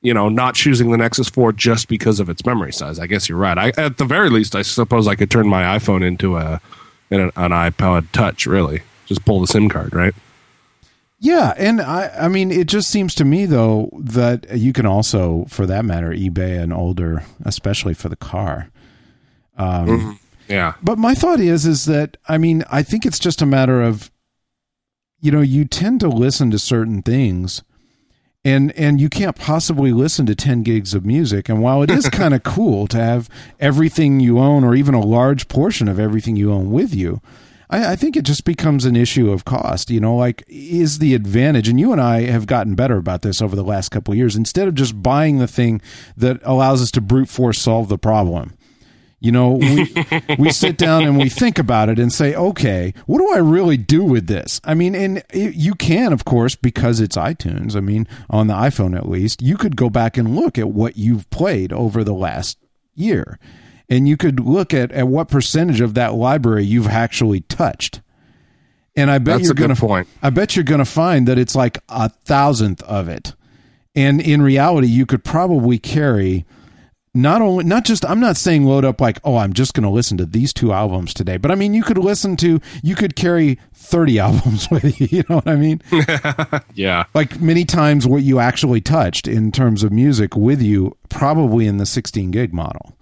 [0.00, 2.98] you know not choosing the Nexus 4 just because of its memory size.
[2.98, 3.58] I guess you're right.
[3.58, 6.62] I, at the very least, I suppose I could turn my iPhone into a
[7.10, 8.46] an, an iPod Touch.
[8.46, 10.14] Really, just pull the SIM card, right?
[11.20, 15.46] Yeah, and I, I mean, it just seems to me though that you can also,
[15.48, 18.70] for that matter, eBay an older, especially for the car.
[19.56, 20.12] Um, mm-hmm.
[20.48, 20.74] Yeah.
[20.80, 24.12] But my thought is, is that I mean, I think it's just a matter of,
[25.20, 27.64] you know, you tend to listen to certain things,
[28.44, 31.48] and and you can't possibly listen to ten gigs of music.
[31.48, 33.28] And while it is kind of cool to have
[33.58, 37.20] everything you own, or even a large portion of everything you own with you,
[37.70, 39.90] I, I think it just becomes an issue of cost.
[39.90, 43.42] You know, like is the advantage, and you and I have gotten better about this
[43.42, 44.36] over the last couple of years.
[44.36, 45.80] Instead of just buying the thing
[46.16, 48.54] that allows us to brute force solve the problem.
[49.20, 49.92] You know, we
[50.38, 53.76] we sit down and we think about it and say, okay, what do I really
[53.76, 54.60] do with this?
[54.62, 57.74] I mean, and it, you can, of course, because it's iTunes.
[57.74, 60.96] I mean, on the iPhone at least, you could go back and look at what
[60.96, 62.58] you've played over the last
[62.94, 63.40] year,
[63.88, 68.00] and you could look at at what percentage of that library you've actually touched.
[68.96, 70.08] And I bet That's you're going to point.
[70.22, 73.34] I bet you're going to find that it's like a thousandth of it.
[73.94, 76.44] And in reality, you could probably carry
[77.14, 79.88] not only not just I'm not saying load up like oh I'm just going to
[79.90, 83.16] listen to these two albums today, but I mean you could listen to you could
[83.16, 85.82] carry 30 albums with you, you know what I mean?
[86.74, 87.06] Yeah.
[87.14, 91.78] like many times what you actually touched in terms of music with you probably in
[91.78, 92.96] the 16 gig model.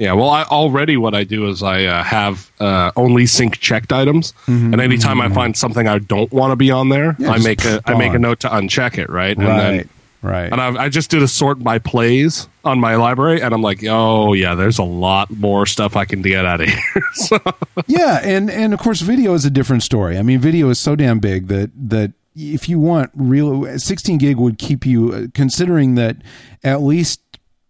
[0.00, 3.92] Yeah, well, I, already what I do is I uh, have uh, only sync checked
[3.92, 7.22] items, and anytime I find something I don't want to be on there, Mm-hmm.
[7.22, 9.36] Yeah, I make a I make a note to uncheck it, right?
[9.36, 9.58] And right.
[9.58, 9.88] then
[10.22, 10.52] right.
[10.52, 13.84] and I, I just did a sort by plays on my library, and I'm like,
[13.84, 17.02] oh yeah, there's a lot more stuff I can get out of here.
[17.12, 17.38] so,
[17.86, 20.16] yeah, and and of course, video is a different story.
[20.18, 24.36] I mean, video is so damn big that that if you want real 16 gig
[24.36, 26.16] would keep you uh, considering that
[26.62, 27.20] at least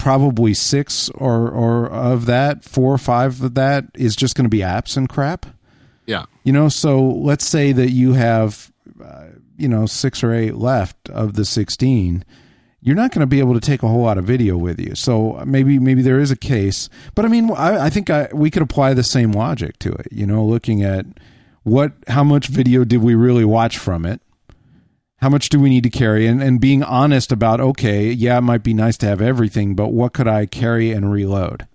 [0.00, 4.50] probably six or or of that four or five of that is just going to
[4.50, 5.46] be apps and crap.
[6.06, 10.56] Yeah, you know so let's say that you have uh, you know six or eight
[10.56, 12.24] left of the 16
[12.82, 14.94] you're not going to be able to take a whole lot of video with you.
[14.94, 18.50] So maybe maybe there is a case but i mean i, I think I, we
[18.50, 21.04] could apply the same logic to it you know looking at
[21.62, 24.22] what how much video did we really watch from it
[25.20, 26.26] How much do we need to carry?
[26.26, 29.88] And, and being honest about, okay, yeah, it might be nice to have everything, but
[29.88, 31.66] what could I carry and reload?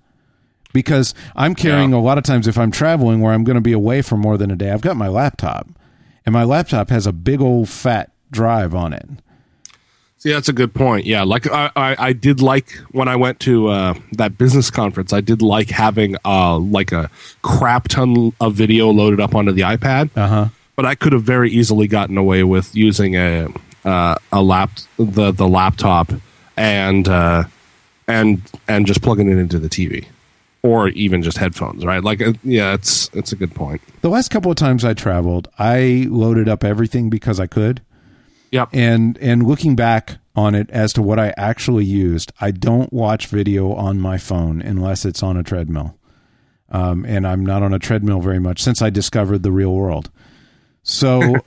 [0.73, 1.97] Because I'm carrying Yeah.
[1.97, 4.38] a lot of times if I'm traveling where I'm going to be away for more
[4.38, 5.67] than a day, I've got my laptop,
[6.25, 9.08] and my laptop has a big old fat drive on it.
[10.17, 11.05] See, that's a good point.
[11.05, 15.13] Yeah, like I, I, I did like when I went to uh, that business conference.
[15.13, 17.12] I did like having uh, like a
[17.43, 20.10] crap ton of video loaded up onto the iPad.
[20.17, 20.45] Uh huh.
[20.76, 23.48] But I could have very easily gotten away with using a
[23.86, 26.12] uh, a lap the the laptop
[26.58, 27.44] and uh,
[28.08, 30.06] and and just plugging it into the TV
[30.64, 31.86] or even just headphones.
[31.86, 32.04] Right?
[32.04, 33.82] Like, uh, yeah, it's it's a good point.
[34.02, 37.82] The last couple of times I traveled, I loaded up everything because I could.
[38.52, 38.70] Yep.
[38.72, 43.28] and and looking back on it as to what I actually used, I don't watch
[43.28, 45.98] video on my phone unless it's on a treadmill.
[46.70, 50.10] Um, and I'm not on a treadmill very much since I discovered the real world.
[50.88, 51.36] So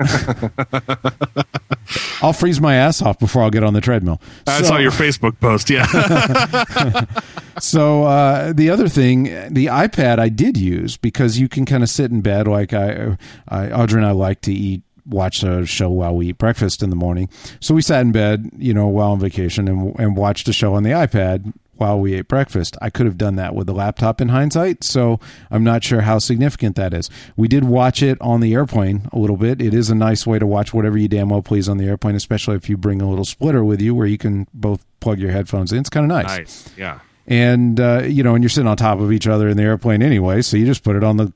[2.21, 4.21] I'll freeze my ass off before I'll get on the treadmill.
[4.47, 5.71] I So- saw your Facebook post.
[5.71, 5.87] Yeah.
[7.61, 11.89] so uh, the other thing, the iPad I did use because you can kind of
[11.89, 13.17] sit in bed like I,
[13.49, 16.91] I Audrey and I like to eat, watch a show while we eat breakfast in
[16.91, 17.29] the morning.
[17.61, 20.75] So we sat in bed, you know, while on vacation and and watched a show
[20.75, 22.77] on the iPad while we ate breakfast.
[22.81, 25.19] I could have done that with the laptop in hindsight, so
[25.51, 27.11] I'm not sure how significant that is.
[27.37, 29.61] We did watch it on the airplane a little bit.
[29.61, 32.15] It is a nice way to watch whatever you damn well please on the airplane,
[32.15, 35.31] especially if you bring a little splitter with you where you can both plug your
[35.31, 35.79] headphones in.
[35.79, 36.69] It's kind of nice nice.
[36.77, 37.01] Yeah.
[37.27, 40.03] and uh, you know, and you're sitting on top of each other in the airplane
[40.03, 41.33] anyway, so you just put it on the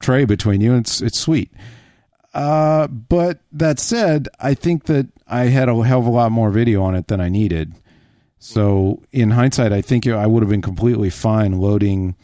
[0.00, 1.50] tray between you, and it's it's sweet.
[2.34, 6.50] Uh, but that said, I think that I had a hell of a lot more
[6.50, 7.74] video on it than I needed.
[8.44, 12.16] So in hindsight, I think I would have been completely fine loading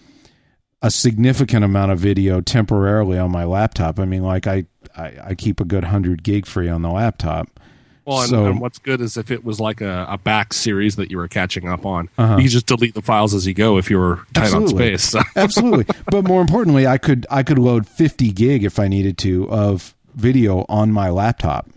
[0.83, 4.01] a significant amount of video temporarily on my laptop.
[4.01, 4.65] I mean, like I
[4.97, 7.61] I, I keep a good hundred gig free on the laptop.
[8.05, 10.97] Well, and, So- and what's good is if it was like a, a back series
[10.97, 12.37] that you were catching up on, Uh-huh.
[12.37, 14.93] you could just delete the files as you go if you were tight Absolutely.
[14.95, 15.23] on space.
[15.37, 15.87] Absolutely.
[16.11, 19.95] But more importantly, I could I could load 50 gig if I needed to of
[20.17, 21.69] video on my laptop.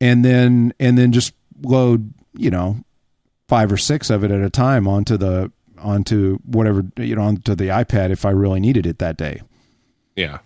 [0.00, 2.78] And then and then just load, you know,
[3.48, 7.54] 5 or 6 of it at a time onto the onto whatever, you know, onto
[7.54, 9.40] the iPad if I really needed it that day.
[10.16, 10.38] yeah.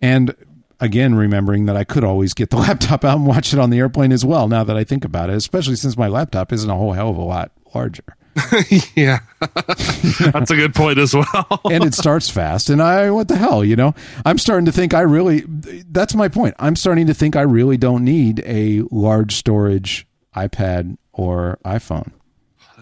[0.00, 0.34] And
[0.78, 3.78] again, remembering that I could always get the laptop out and watch it on the
[3.78, 6.74] airplane as well now that I think about it, especially since my laptop isn't a
[6.76, 8.04] whole hell of a lot larger.
[8.94, 9.18] yeah.
[9.40, 11.60] That's a good point as well.
[11.70, 14.94] and it starts fast and i what the hell you know i'm starting to think
[14.94, 15.42] i really
[15.90, 20.96] that's my point i'm starting to think i really don't need a large storage ipad
[21.12, 22.12] or iphone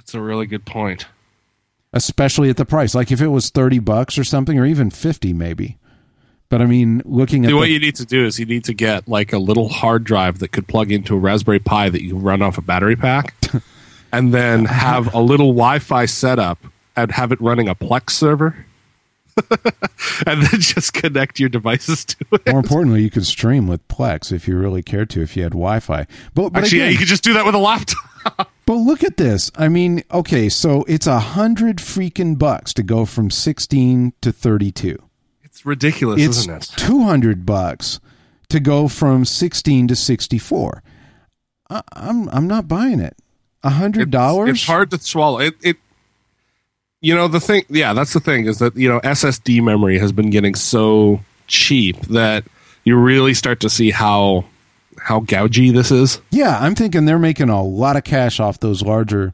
[0.07, 1.07] That's a really good point.
[1.93, 5.33] especially at the price like if it was 30 bucks or something or even 50
[5.33, 5.79] maybe
[6.49, 8.63] but i mean looking at See, what the, you need to do is you need
[8.65, 12.03] to get like a little hard drive that could plug into a Raspberry Pi that
[12.05, 13.35] you run off a battery pack,
[14.13, 16.59] and then have a little Wi-Fi setup
[16.95, 18.65] and have it running a Plex server,
[20.27, 22.47] and then just connect your devices to it.
[22.49, 25.53] more importantly you could stream with plex if you really cared to if you had
[25.53, 28.53] wi-fi but, but Actually, yeah, you could just do that with a laptop.
[28.67, 29.51] But look at this.
[29.57, 35.03] I mean, okay, so it's a hundred freaking bucks to go from sixteen to thirty-two.
[35.43, 36.71] It's ridiculous, it's isn't it?
[36.77, 37.99] 200 bucks
[38.51, 40.83] to go from 16 to 64
[41.71, 43.17] I, i'm i'm not buying it
[43.67, 45.41] a hundred dollars It's hard to swallow.
[45.41, 45.77] It, it,
[47.01, 47.65] you know, the thing.
[47.69, 52.01] Yeah, that's the thing is that you know SSD memory has been getting so cheap
[52.07, 52.45] that
[52.85, 54.45] you really start to see how
[55.07, 56.21] how gougy this is.
[56.31, 59.33] yeah i'm thinking they're making a lot of cash off those larger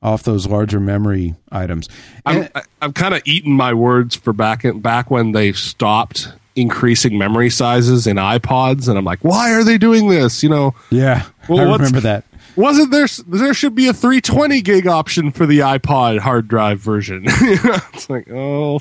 [0.00, 1.88] off those larger memory items
[2.24, 7.16] I'm I, I'm kind of eating my words for back back when they stopped increasing
[7.16, 10.42] memory sizes in iPods, and I'm like, why are they doing this?
[10.42, 12.24] You know, yeah Well, i remember that
[12.56, 13.06] wasn't there?
[13.26, 17.24] There should be a 320 gig option for the iPod hard drive version.
[17.26, 18.80] it's like, oh,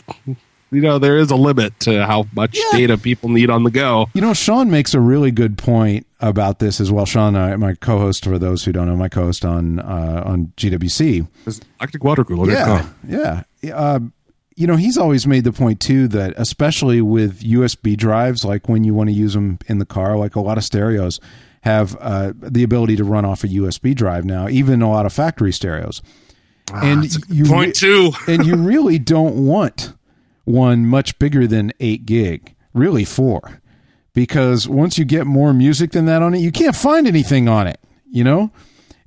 [0.71, 2.77] you know, there is a limit to how much Yeah.
[2.79, 4.07] data people need on the go.
[4.13, 7.05] You know, Sean makes a really good point about this as well.
[7.05, 11.27] Sean, uh, my co-host, for those who don't know, my co-host on uh, on GWC.
[11.79, 12.51] Galactic Water Cooler.
[12.51, 13.43] Yeah, yeah.
[13.73, 13.99] Uh,
[14.55, 18.83] you know, he's always made the point too that especially with USB drives, like when
[18.83, 21.19] you want to use them in the car, like a lot of stereos
[21.61, 25.13] have uh, the ability to run off a USB drive now, even a lot of
[25.13, 26.01] factory stereos.
[26.73, 28.11] and you Point re- two.
[28.27, 29.93] and you really don't want
[30.43, 33.61] one much bigger than eight gig, really four,
[34.13, 37.67] because once you get more music than that on it, you can't find anything on
[37.67, 37.79] it.
[38.09, 38.51] You know,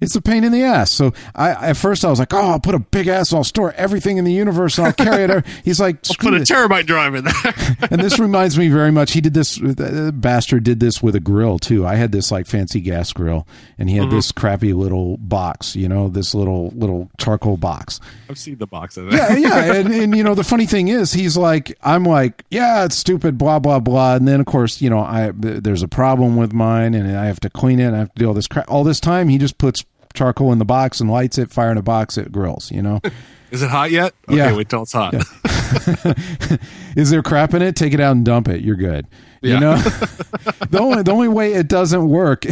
[0.04, 0.90] It's a pain in the ass.
[0.92, 3.32] So I at first I was like, oh, I'll put a big ass.
[3.32, 5.46] I'll store everything in the universe and I'll carry it.
[5.64, 6.50] He's like, I'll put a this.
[6.50, 7.54] terabyte drive in there.
[7.90, 9.12] and this reminds me very much.
[9.12, 9.56] He did this.
[9.56, 11.86] The bastard did this with a grill too.
[11.86, 13.46] I had this like fancy gas grill,
[13.78, 14.16] and he had Mm-hmm.
[14.16, 15.74] this crappy little box.
[15.74, 18.00] You know, this little little charcoal box.
[18.28, 19.38] I've seen the box of that.
[19.40, 19.72] Yeah, yeah.
[19.74, 23.38] And, and you know, the funny thing is, he's like, I'm like, yeah, it's stupid,
[23.38, 24.16] blah blah blah.
[24.16, 27.40] And then of course, you know, I there's a problem with mine, and I have
[27.40, 27.84] to clean it.
[27.84, 28.70] and I have to do all this crap.
[28.70, 29.84] All this time, he just puts
[30.14, 32.70] charcoal in the box and lights it, fire in a box, it grills.
[32.70, 33.00] You know.
[33.50, 34.14] Is it hot yet?
[34.28, 34.56] Okay, Yeah.
[34.56, 35.14] wait till it's hot.
[36.96, 37.76] Is there crap in it?
[37.76, 38.62] Take it out and dump it.
[38.62, 39.06] You're good.
[39.42, 39.76] You know,
[40.70, 42.46] the only the only way it doesn't work,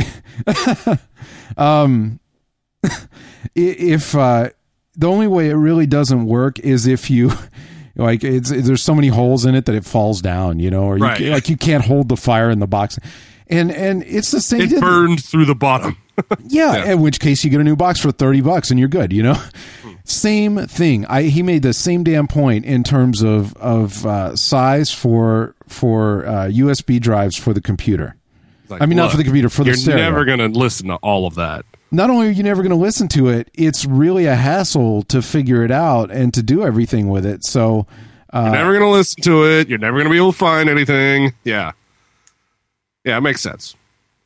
[1.56, 2.20] um,
[3.54, 4.50] if uh,
[4.96, 7.32] the only way it really doesn't work is if you
[7.96, 10.58] like it's there's so many holes in it that it falls down.
[10.58, 11.20] You know, or you, Right.
[11.22, 12.98] like you can't hold the fire in the box.
[13.52, 14.60] And and it's the same.
[14.60, 15.96] he It did- burned through the bottom.
[16.46, 16.92] yeah, Yeah.
[16.92, 19.22] in which case you get a new box for 30 bucks and you're good, you
[19.22, 19.36] know?
[20.04, 21.06] Same thing.
[21.06, 26.26] I he made the same damn point in terms of of uh, size for for
[26.26, 28.16] uh, USB drives for the computer.
[28.68, 30.96] Like, I mean, not for the computer, for the You're never going to listen to
[30.96, 31.64] all of that.
[31.90, 35.20] Not only are you never going to listen to it, it's really a hassle to
[35.20, 37.44] figure it out and to do everything with it.
[37.44, 37.86] So,
[38.32, 39.68] uh, You're never going to listen to it.
[39.68, 41.34] You're never going to be able to find anything.
[41.44, 41.72] Yeah.
[43.04, 43.74] Yeah, it makes sense.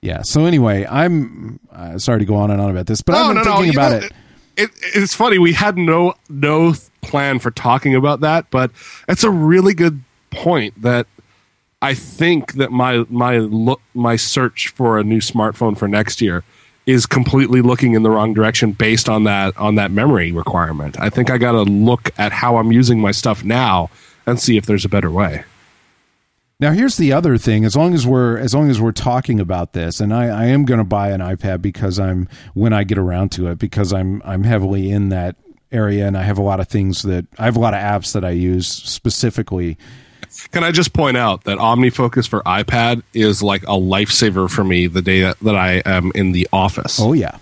[0.03, 0.23] yeah.
[0.23, 3.27] So anyway, I'm uh, sorry to go on and on about this, but No, I've
[3.29, 4.13] been no, no, thinking you about know, it.
[4.57, 5.39] It, it's funny.
[5.39, 8.71] We had no no plan for talking about that, but
[9.09, 11.07] it's a really good point that
[11.83, 16.43] I think that my my look my search for a new smartphone for next year
[16.87, 20.99] is completely looking in the wrong direction based on that on that memory requirement.
[20.99, 23.91] I think I got to look at how I'm using my stuff now
[24.25, 25.45] and see if there's a better way.
[26.59, 27.65] Now here's the other thing.
[27.67, 30.65] As long as we're as long as we're talking about this, and I, I am
[30.65, 34.23] going to buy an iPad because I'm when I get around to it because I'm
[34.25, 35.37] I'm heavily in that
[35.71, 38.15] area and I have a lot of things that I have a lot of apps
[38.15, 39.77] that I use specifically.
[40.51, 44.87] Can I just point out that OmniFocus for iPad is like a lifesaver for me
[44.87, 46.99] the day that, that I am in the office.
[47.01, 47.39] Oh yeah,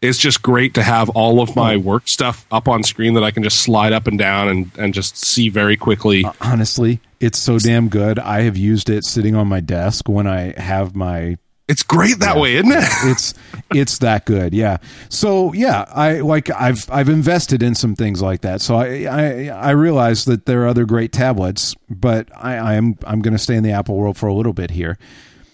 [0.00, 1.80] it's just great to have all of my oh.
[1.80, 4.94] work stuff up on screen that I can just slide up and down and, and
[4.94, 6.24] just see very quickly.
[6.24, 8.18] Uh, honestly, it's so damn good.
[8.18, 12.36] I have used it sitting on my desk when I have my It's great that
[12.36, 12.84] way, isn't it?
[13.04, 13.34] it's
[13.74, 14.78] it's that good yeah.
[15.08, 18.60] So yeah i like i've i've invested in some things like that.
[18.60, 22.96] So i i, I realize that there are other great tablets but i i am
[23.04, 24.98] i'm going to stay in the apple world for a little bit here.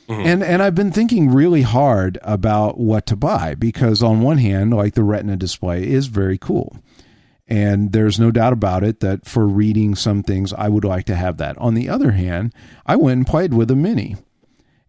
[0.08, 0.26] Mm-hmm.
[0.26, 4.74] And and i've been thinking really hard about what to buy because on one hand
[4.74, 6.76] like the retina display is very cool
[7.46, 11.14] and there's no doubt about it that for reading some things i would like to
[11.14, 12.52] have that on the other hand
[12.86, 14.16] i went and played with a mini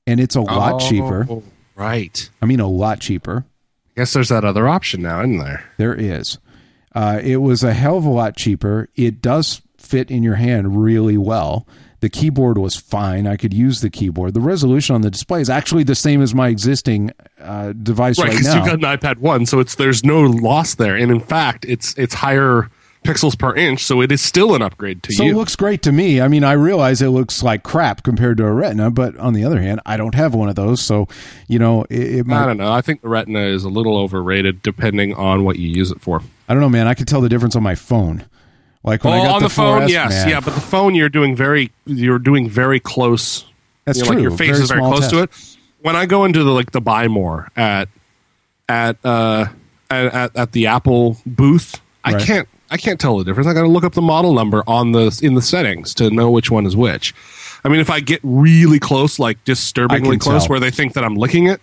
[0.08, 1.44] and it's a lot cheaper Oh,
[1.76, 2.30] Right.
[2.42, 3.44] I mean, a lot cheaper.
[3.98, 5.66] I guess there's that other option now, isn't there?
[5.78, 6.38] There is.
[6.94, 8.88] Uh, it was a hell of a lot cheaper.
[8.96, 11.68] It does fit in your hand really well.
[12.06, 13.26] The keyboard was fine.
[13.26, 14.36] I could use the keyboard.
[14.36, 18.26] The resolution on the display is actually the same as my existing uh, device Right,
[18.28, 18.58] right, because now.
[18.58, 21.98] you've got an iPad one, so it's there's no loss there, and in fact, it's
[21.98, 22.70] it's higher
[23.04, 25.32] pixels per inch, so it is still an upgrade to so you.
[25.32, 26.22] So it looks great to me.
[26.22, 29.44] I mean, I realize it looks like crap compared to a Retina, but on the
[29.44, 31.08] other hand, I don't have one of those, so
[31.48, 32.72] you know, it, it I don't know.
[32.72, 36.22] I think the Retina is a little overrated, depending on what you use it for.
[36.48, 36.88] I don't know, man.
[36.88, 38.26] I could tell the difference on my phone.
[38.86, 40.62] Like when I Oh, got on the, the, phone, 4S, yes, man, yeah, but the
[40.62, 43.46] phone you're doing very you're doing very close.
[43.84, 44.16] That's you know, true.
[44.18, 45.58] Like your face Very is very close to it.
[45.82, 47.90] When I go into the like the buy more at
[48.70, 49.48] at uh
[49.90, 53.48] at, at, the Apple booth, I can't I can't tell the difference.
[53.48, 56.30] I got to look up the model number on the in the settings to know
[56.30, 57.14] which one is which.
[57.64, 60.50] I mean, if I get really close, like disturbingly close, tell.
[60.50, 61.60] where they think that I'm licking it,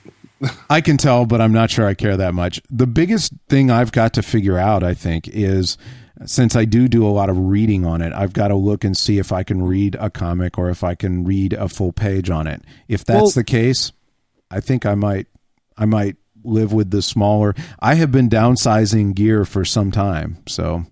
[0.68, 2.60] I can tell, but I'm not sure I care that much.
[2.70, 5.78] The biggest thing I've got to figure out, I think, is
[6.26, 8.96] since I do do a lot of reading on it, I've got to look and
[8.96, 12.30] see if I can read a comic or if I can read a full page
[12.30, 12.62] on it.
[12.88, 13.92] If that's Well- the case,
[14.50, 15.26] I think I might,
[15.76, 17.54] I might live with the smaller.
[17.80, 20.84] I have been downsizing gear for some time, so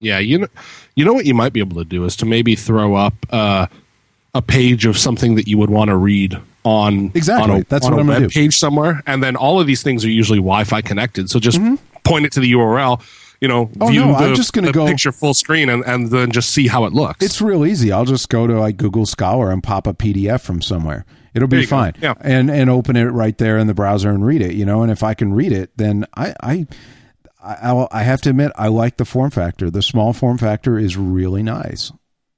[0.00, 0.48] Yeah, you know,
[0.96, 3.66] you know what you might be able to do is to maybe throw up uh,
[4.34, 7.52] a page of something that you would want to read on Exactly.
[7.54, 8.28] on a, That's on what a I'm web do.
[8.28, 11.30] page somewhere, and then all of these things are usually Wi-Fi connected.
[11.30, 11.60] So just
[12.04, 13.02] point it to the URL.
[13.40, 13.82] You know, Mm-hmm.
[13.82, 16.50] Oh, view no, the, I'm just gonna go- picture full screen and, and then just
[16.50, 17.24] see how it looks.
[17.24, 17.90] It's real easy.
[17.90, 21.06] I'll just go to like Google Scholar and pop a PDF from somewhere.
[21.32, 21.66] It'll be go.
[21.68, 21.94] fine.
[22.02, 22.14] Yeah.
[22.20, 24.90] And and open it right there in the browser and read it, you know, and
[24.92, 26.66] if I can read it, then I I
[27.42, 29.70] I, I have to admit I like the form factor.
[29.70, 31.90] The small form factor is really nice.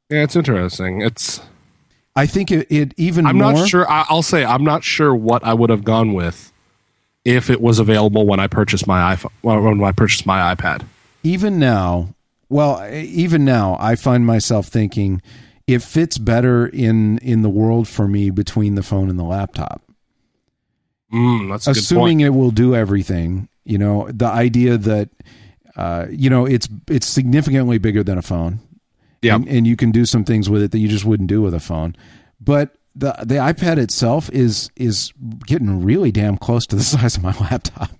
[0.09, 1.01] yeah, it's interesting.
[1.01, 1.41] It's
[2.15, 3.91] I think it, it even I'm more not sure.
[3.91, 6.53] I, I'll say I'm not sure what I would have gone with
[7.25, 10.85] if it was available when I purchased my iPhone, when I purchased my iPad.
[11.23, 12.15] Even now,
[12.49, 15.23] well, even now, I find myself thinking
[15.67, 19.83] it fits better in in the world for me between the phone and the laptop.
[21.13, 23.49] Mm, that's assuming it will do everything.
[23.65, 25.09] You know, the idea that
[25.77, 28.61] uh, you know it's it's significantly bigger than a phone.
[29.23, 31.41] Yeah, and, and you can do some things with it that you just wouldn't do
[31.41, 31.97] with a phone.
[32.41, 35.13] But the the iPad itself is is
[35.47, 37.91] getting really damn close to the size of my laptop.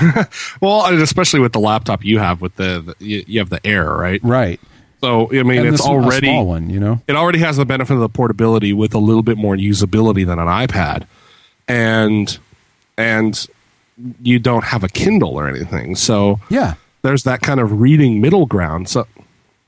[0.60, 3.92] well, especially with the laptop you have with the, the you, you, have the Air,
[3.92, 4.20] right?
[4.22, 4.60] Right.
[5.00, 6.70] So I mean, and it's already small one.
[6.70, 9.56] You know, it already has the benefit of the portability with a little bit more
[9.56, 11.06] usability than an iPad,
[11.66, 12.38] and
[12.98, 13.46] and
[14.22, 15.96] you don't have a Kindle or anything.
[15.96, 18.88] So yeah, there's that kind of reading middle ground.
[18.88, 19.06] So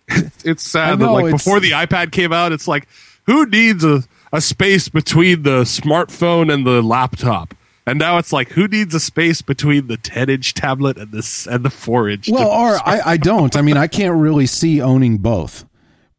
[0.08, 2.88] it's sad know, that like before the iPad came out, it's like
[3.26, 7.54] who needs a a space between the smartphone and the laptop.
[7.84, 11.46] And now it's like, who needs a space between the 10 inch tablet and this
[11.46, 12.28] and the 4 inch?
[12.28, 13.56] Well, or I, I don't.
[13.56, 15.64] I mean, I can't really see owning both,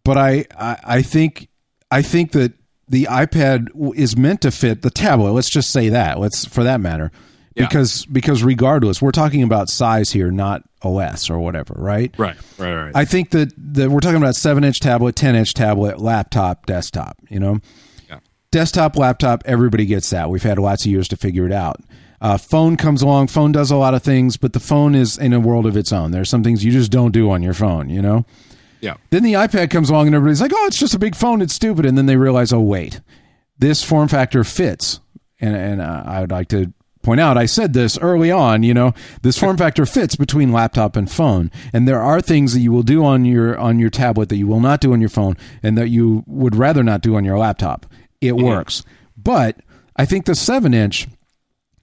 [0.04, 1.48] but I, I, I think
[1.90, 2.54] I think that
[2.88, 5.32] the iPad is meant to fit the tablet.
[5.32, 6.20] Let's just say that.
[6.20, 7.12] Let's for that matter,
[7.56, 7.68] yeah.
[7.68, 12.14] because because regardless, we're talking about size here, not OS or whatever, right?
[12.18, 12.95] Right, right, right.
[12.95, 17.18] I think that that we're talking about seven inch tablet, ten inch tablet, laptop, desktop.
[17.30, 17.60] You know,
[18.54, 20.30] desktop, laptop, everybody gets that.
[20.30, 21.82] We've had lots of years to figure it out.
[22.22, 23.28] Uh, phone comes along.
[23.28, 25.91] Phone does a lot of things, but the phone is in a world of its
[25.91, 26.12] own.
[26.12, 28.26] There's some things you just don't do on your phone, you know?
[28.80, 28.95] Yeah.
[29.10, 31.41] Then the iPad comes along and everybody's like, oh, it's just a big phone.
[31.41, 31.86] It's stupid.
[31.86, 33.01] And then they realize, oh, wait,
[33.58, 35.01] this form factor fits.
[35.41, 36.72] And, and uh, I would like to
[37.04, 40.95] point out, I said this early on, you know, this form factor fits between laptop
[40.95, 41.51] and phone.
[41.72, 44.47] And there are things that you will do on your, on your tablet that you
[44.47, 47.38] will not do on your phone and that you would rather not do on your
[47.38, 47.86] laptop
[48.28, 48.45] it mm-hmm.
[48.45, 48.84] works.
[49.18, 49.58] But
[49.95, 51.08] I think the seven inch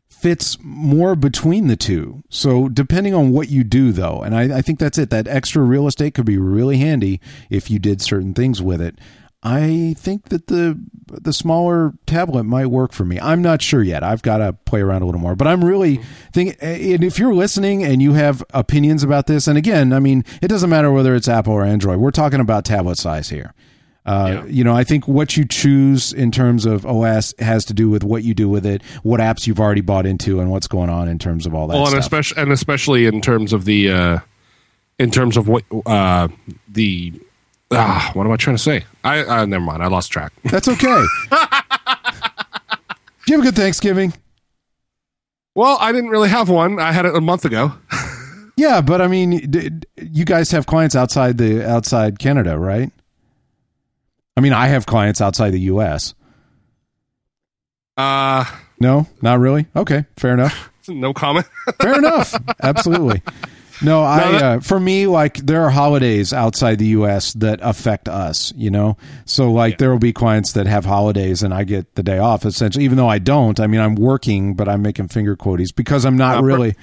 [0.09, 2.23] fits more between the two.
[2.29, 5.09] So depending on what you do, though, and I, I, think that's it.
[5.09, 8.99] That extra real estate could be really handy if you did certain things with it.
[9.43, 13.19] I think that the the smaller tablet might work for me.
[13.19, 14.03] I'm not sure yet.
[14.03, 15.35] I've got to play around a little more.
[15.35, 16.01] But I'm really
[16.33, 16.57] thinking.
[16.61, 20.49] And if you're listening and you have opinions about this, and again, I mean, it
[20.49, 21.99] doesn't matter whether it's Apple or Android.
[21.99, 23.55] We're talking about tablet size here.
[24.05, 24.45] Uh, yeah.
[24.47, 28.03] You know, I think what you choose in terms of OS has to do with
[28.03, 31.09] what you do with it, what apps you've already bought into, and what's going on
[31.09, 31.75] in terms of all that.
[31.75, 34.19] Well, and especially and especially in terms of the uh,
[34.99, 36.29] in terms of what uh,
[36.69, 37.13] the
[37.71, 38.85] ah, what am I trying to say?
[39.05, 39.83] I uh, never mind.
[39.83, 40.33] I lost track.
[40.45, 40.85] That's okay.
[41.31, 41.37] do
[43.27, 44.13] you have a good Thanksgiving?
[45.55, 46.79] Well, I didn't really have one.
[46.79, 47.73] I had it a month ago.
[48.57, 52.91] yeah, but I mean, you guys have clients outside the outside Canada, right?
[54.37, 56.15] I mean, I have clients outside the U.S.
[57.97, 58.45] Uh,
[58.79, 59.67] no, not really.
[59.77, 60.71] Okay, fair enough.
[60.89, 61.47] no comment.
[61.83, 62.35] fair enough.
[62.63, 63.23] Absolutely.
[63.83, 67.33] No, I uh, for me like there are holidays outside the U.S.
[67.35, 68.53] that affect us.
[68.57, 69.77] You know, so like yeah.
[69.79, 72.97] there will be clients that have holidays and I get the day off essentially, even
[72.97, 73.59] though I don't.
[73.59, 76.75] I mean, I'm working, but I'm making finger quoties because I'm not uh, really.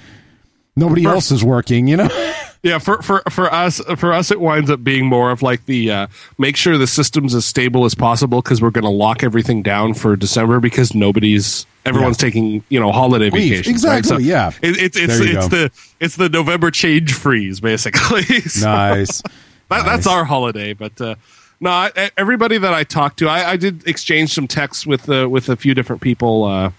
[0.76, 1.88] Nobody else is working.
[1.88, 2.34] You know.
[2.62, 5.90] yeah for for for us for us it winds up being more of like the
[5.90, 6.06] uh,
[6.38, 9.94] make sure the system's as stable as possible because we're going to lock everything down
[9.94, 12.28] for december because nobody's everyone's yeah.
[12.28, 14.04] taking you know holiday vacation exactly right?
[14.04, 15.48] so yeah it, it's it's it's go.
[15.48, 19.22] the it's the november change freeze basically so nice.
[19.22, 19.32] that,
[19.70, 21.14] nice that's our holiday but uh
[21.60, 25.28] no, I, everybody that I talked to, I, I did exchange some texts with uh,
[25.28, 26.44] with a few different people.
[26.44, 26.70] Uh,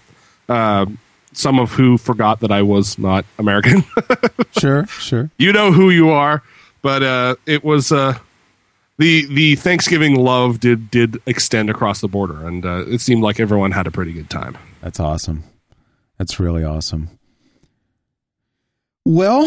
[0.48, 0.86] uh,
[1.32, 3.84] some of who forgot that I was not American.
[4.58, 5.30] sure, sure.
[5.38, 6.42] You know who you are,
[6.82, 8.18] but uh, it was uh,
[8.98, 13.40] the the Thanksgiving love did did extend across the border, and uh, it seemed like
[13.40, 14.58] everyone had a pretty good time.
[14.80, 15.44] That's awesome.
[16.18, 17.10] That's really awesome.
[19.06, 19.46] Well,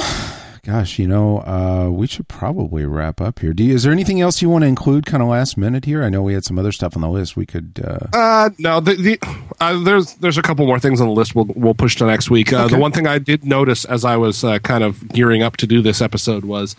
[0.65, 3.53] gosh, you know, uh, we should probably wrap up here.
[3.53, 6.03] Do you, is there anything else you want to include, kind of last minute here?
[6.03, 7.35] I know we had some other stuff on the list.
[7.35, 7.81] We could.
[7.83, 9.19] Uh, uh no, the, the
[9.59, 11.35] uh, there's there's a couple more things on the list.
[11.35, 12.53] We'll we'll push to next week.
[12.53, 12.75] Uh, okay.
[12.75, 15.67] The one thing I did notice as I was uh, kind of gearing up to
[15.67, 16.75] do this episode was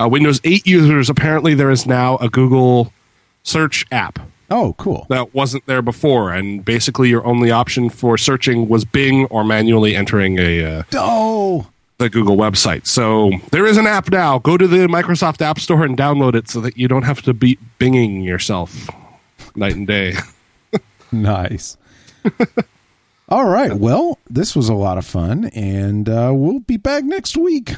[0.00, 1.08] uh, Windows 8 users.
[1.08, 2.92] Apparently, there is now a Google
[3.44, 4.18] search app.
[4.50, 5.06] Oh, cool.
[5.08, 9.96] That wasn't there before, and basically your only option for searching was Bing or manually
[9.96, 10.64] entering a.
[10.64, 11.71] Uh, oh
[12.02, 12.86] the Google website.
[12.86, 14.40] So there is an app now.
[14.40, 17.32] Go to the Microsoft App Store and download it so that you don't have to
[17.32, 18.90] be binging yourself
[19.54, 20.14] night and day.
[21.12, 21.76] nice.
[23.28, 23.72] All right.
[23.72, 27.72] Well, this was a lot of fun, and uh, we'll be back next week.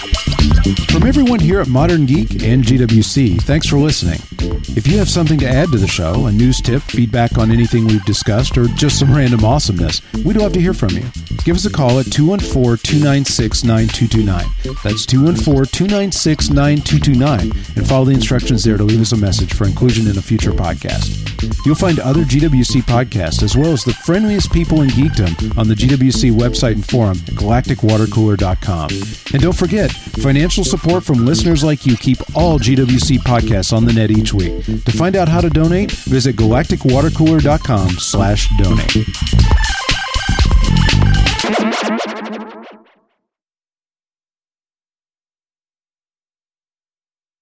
[0.00, 4.20] From everyone here at Modern Geek and GWC, thanks for listening.
[4.76, 7.86] If you have something to add to the show, a news tip, feedback on anything
[7.86, 11.04] we've discussed, or just some random awesomeness, we'd love to hear from you.
[11.44, 14.74] Give us a call at 214 296 9229.
[14.82, 19.66] That's 214 296 9229, and follow the instructions there to leave us a message for
[19.66, 21.26] inclusion in a future podcast.
[21.64, 25.74] You'll find other GWC podcasts as well as the friendliest people in geekdom on the
[25.74, 28.90] GWC website and forum at galacticwatercooler.com.
[29.32, 29.89] And don't forget,
[30.22, 34.64] financial support from listeners like you keep all GWC podcasts on the net each week.
[34.64, 39.06] To find out how to donate, visit galacticwatercooler.com slash donate.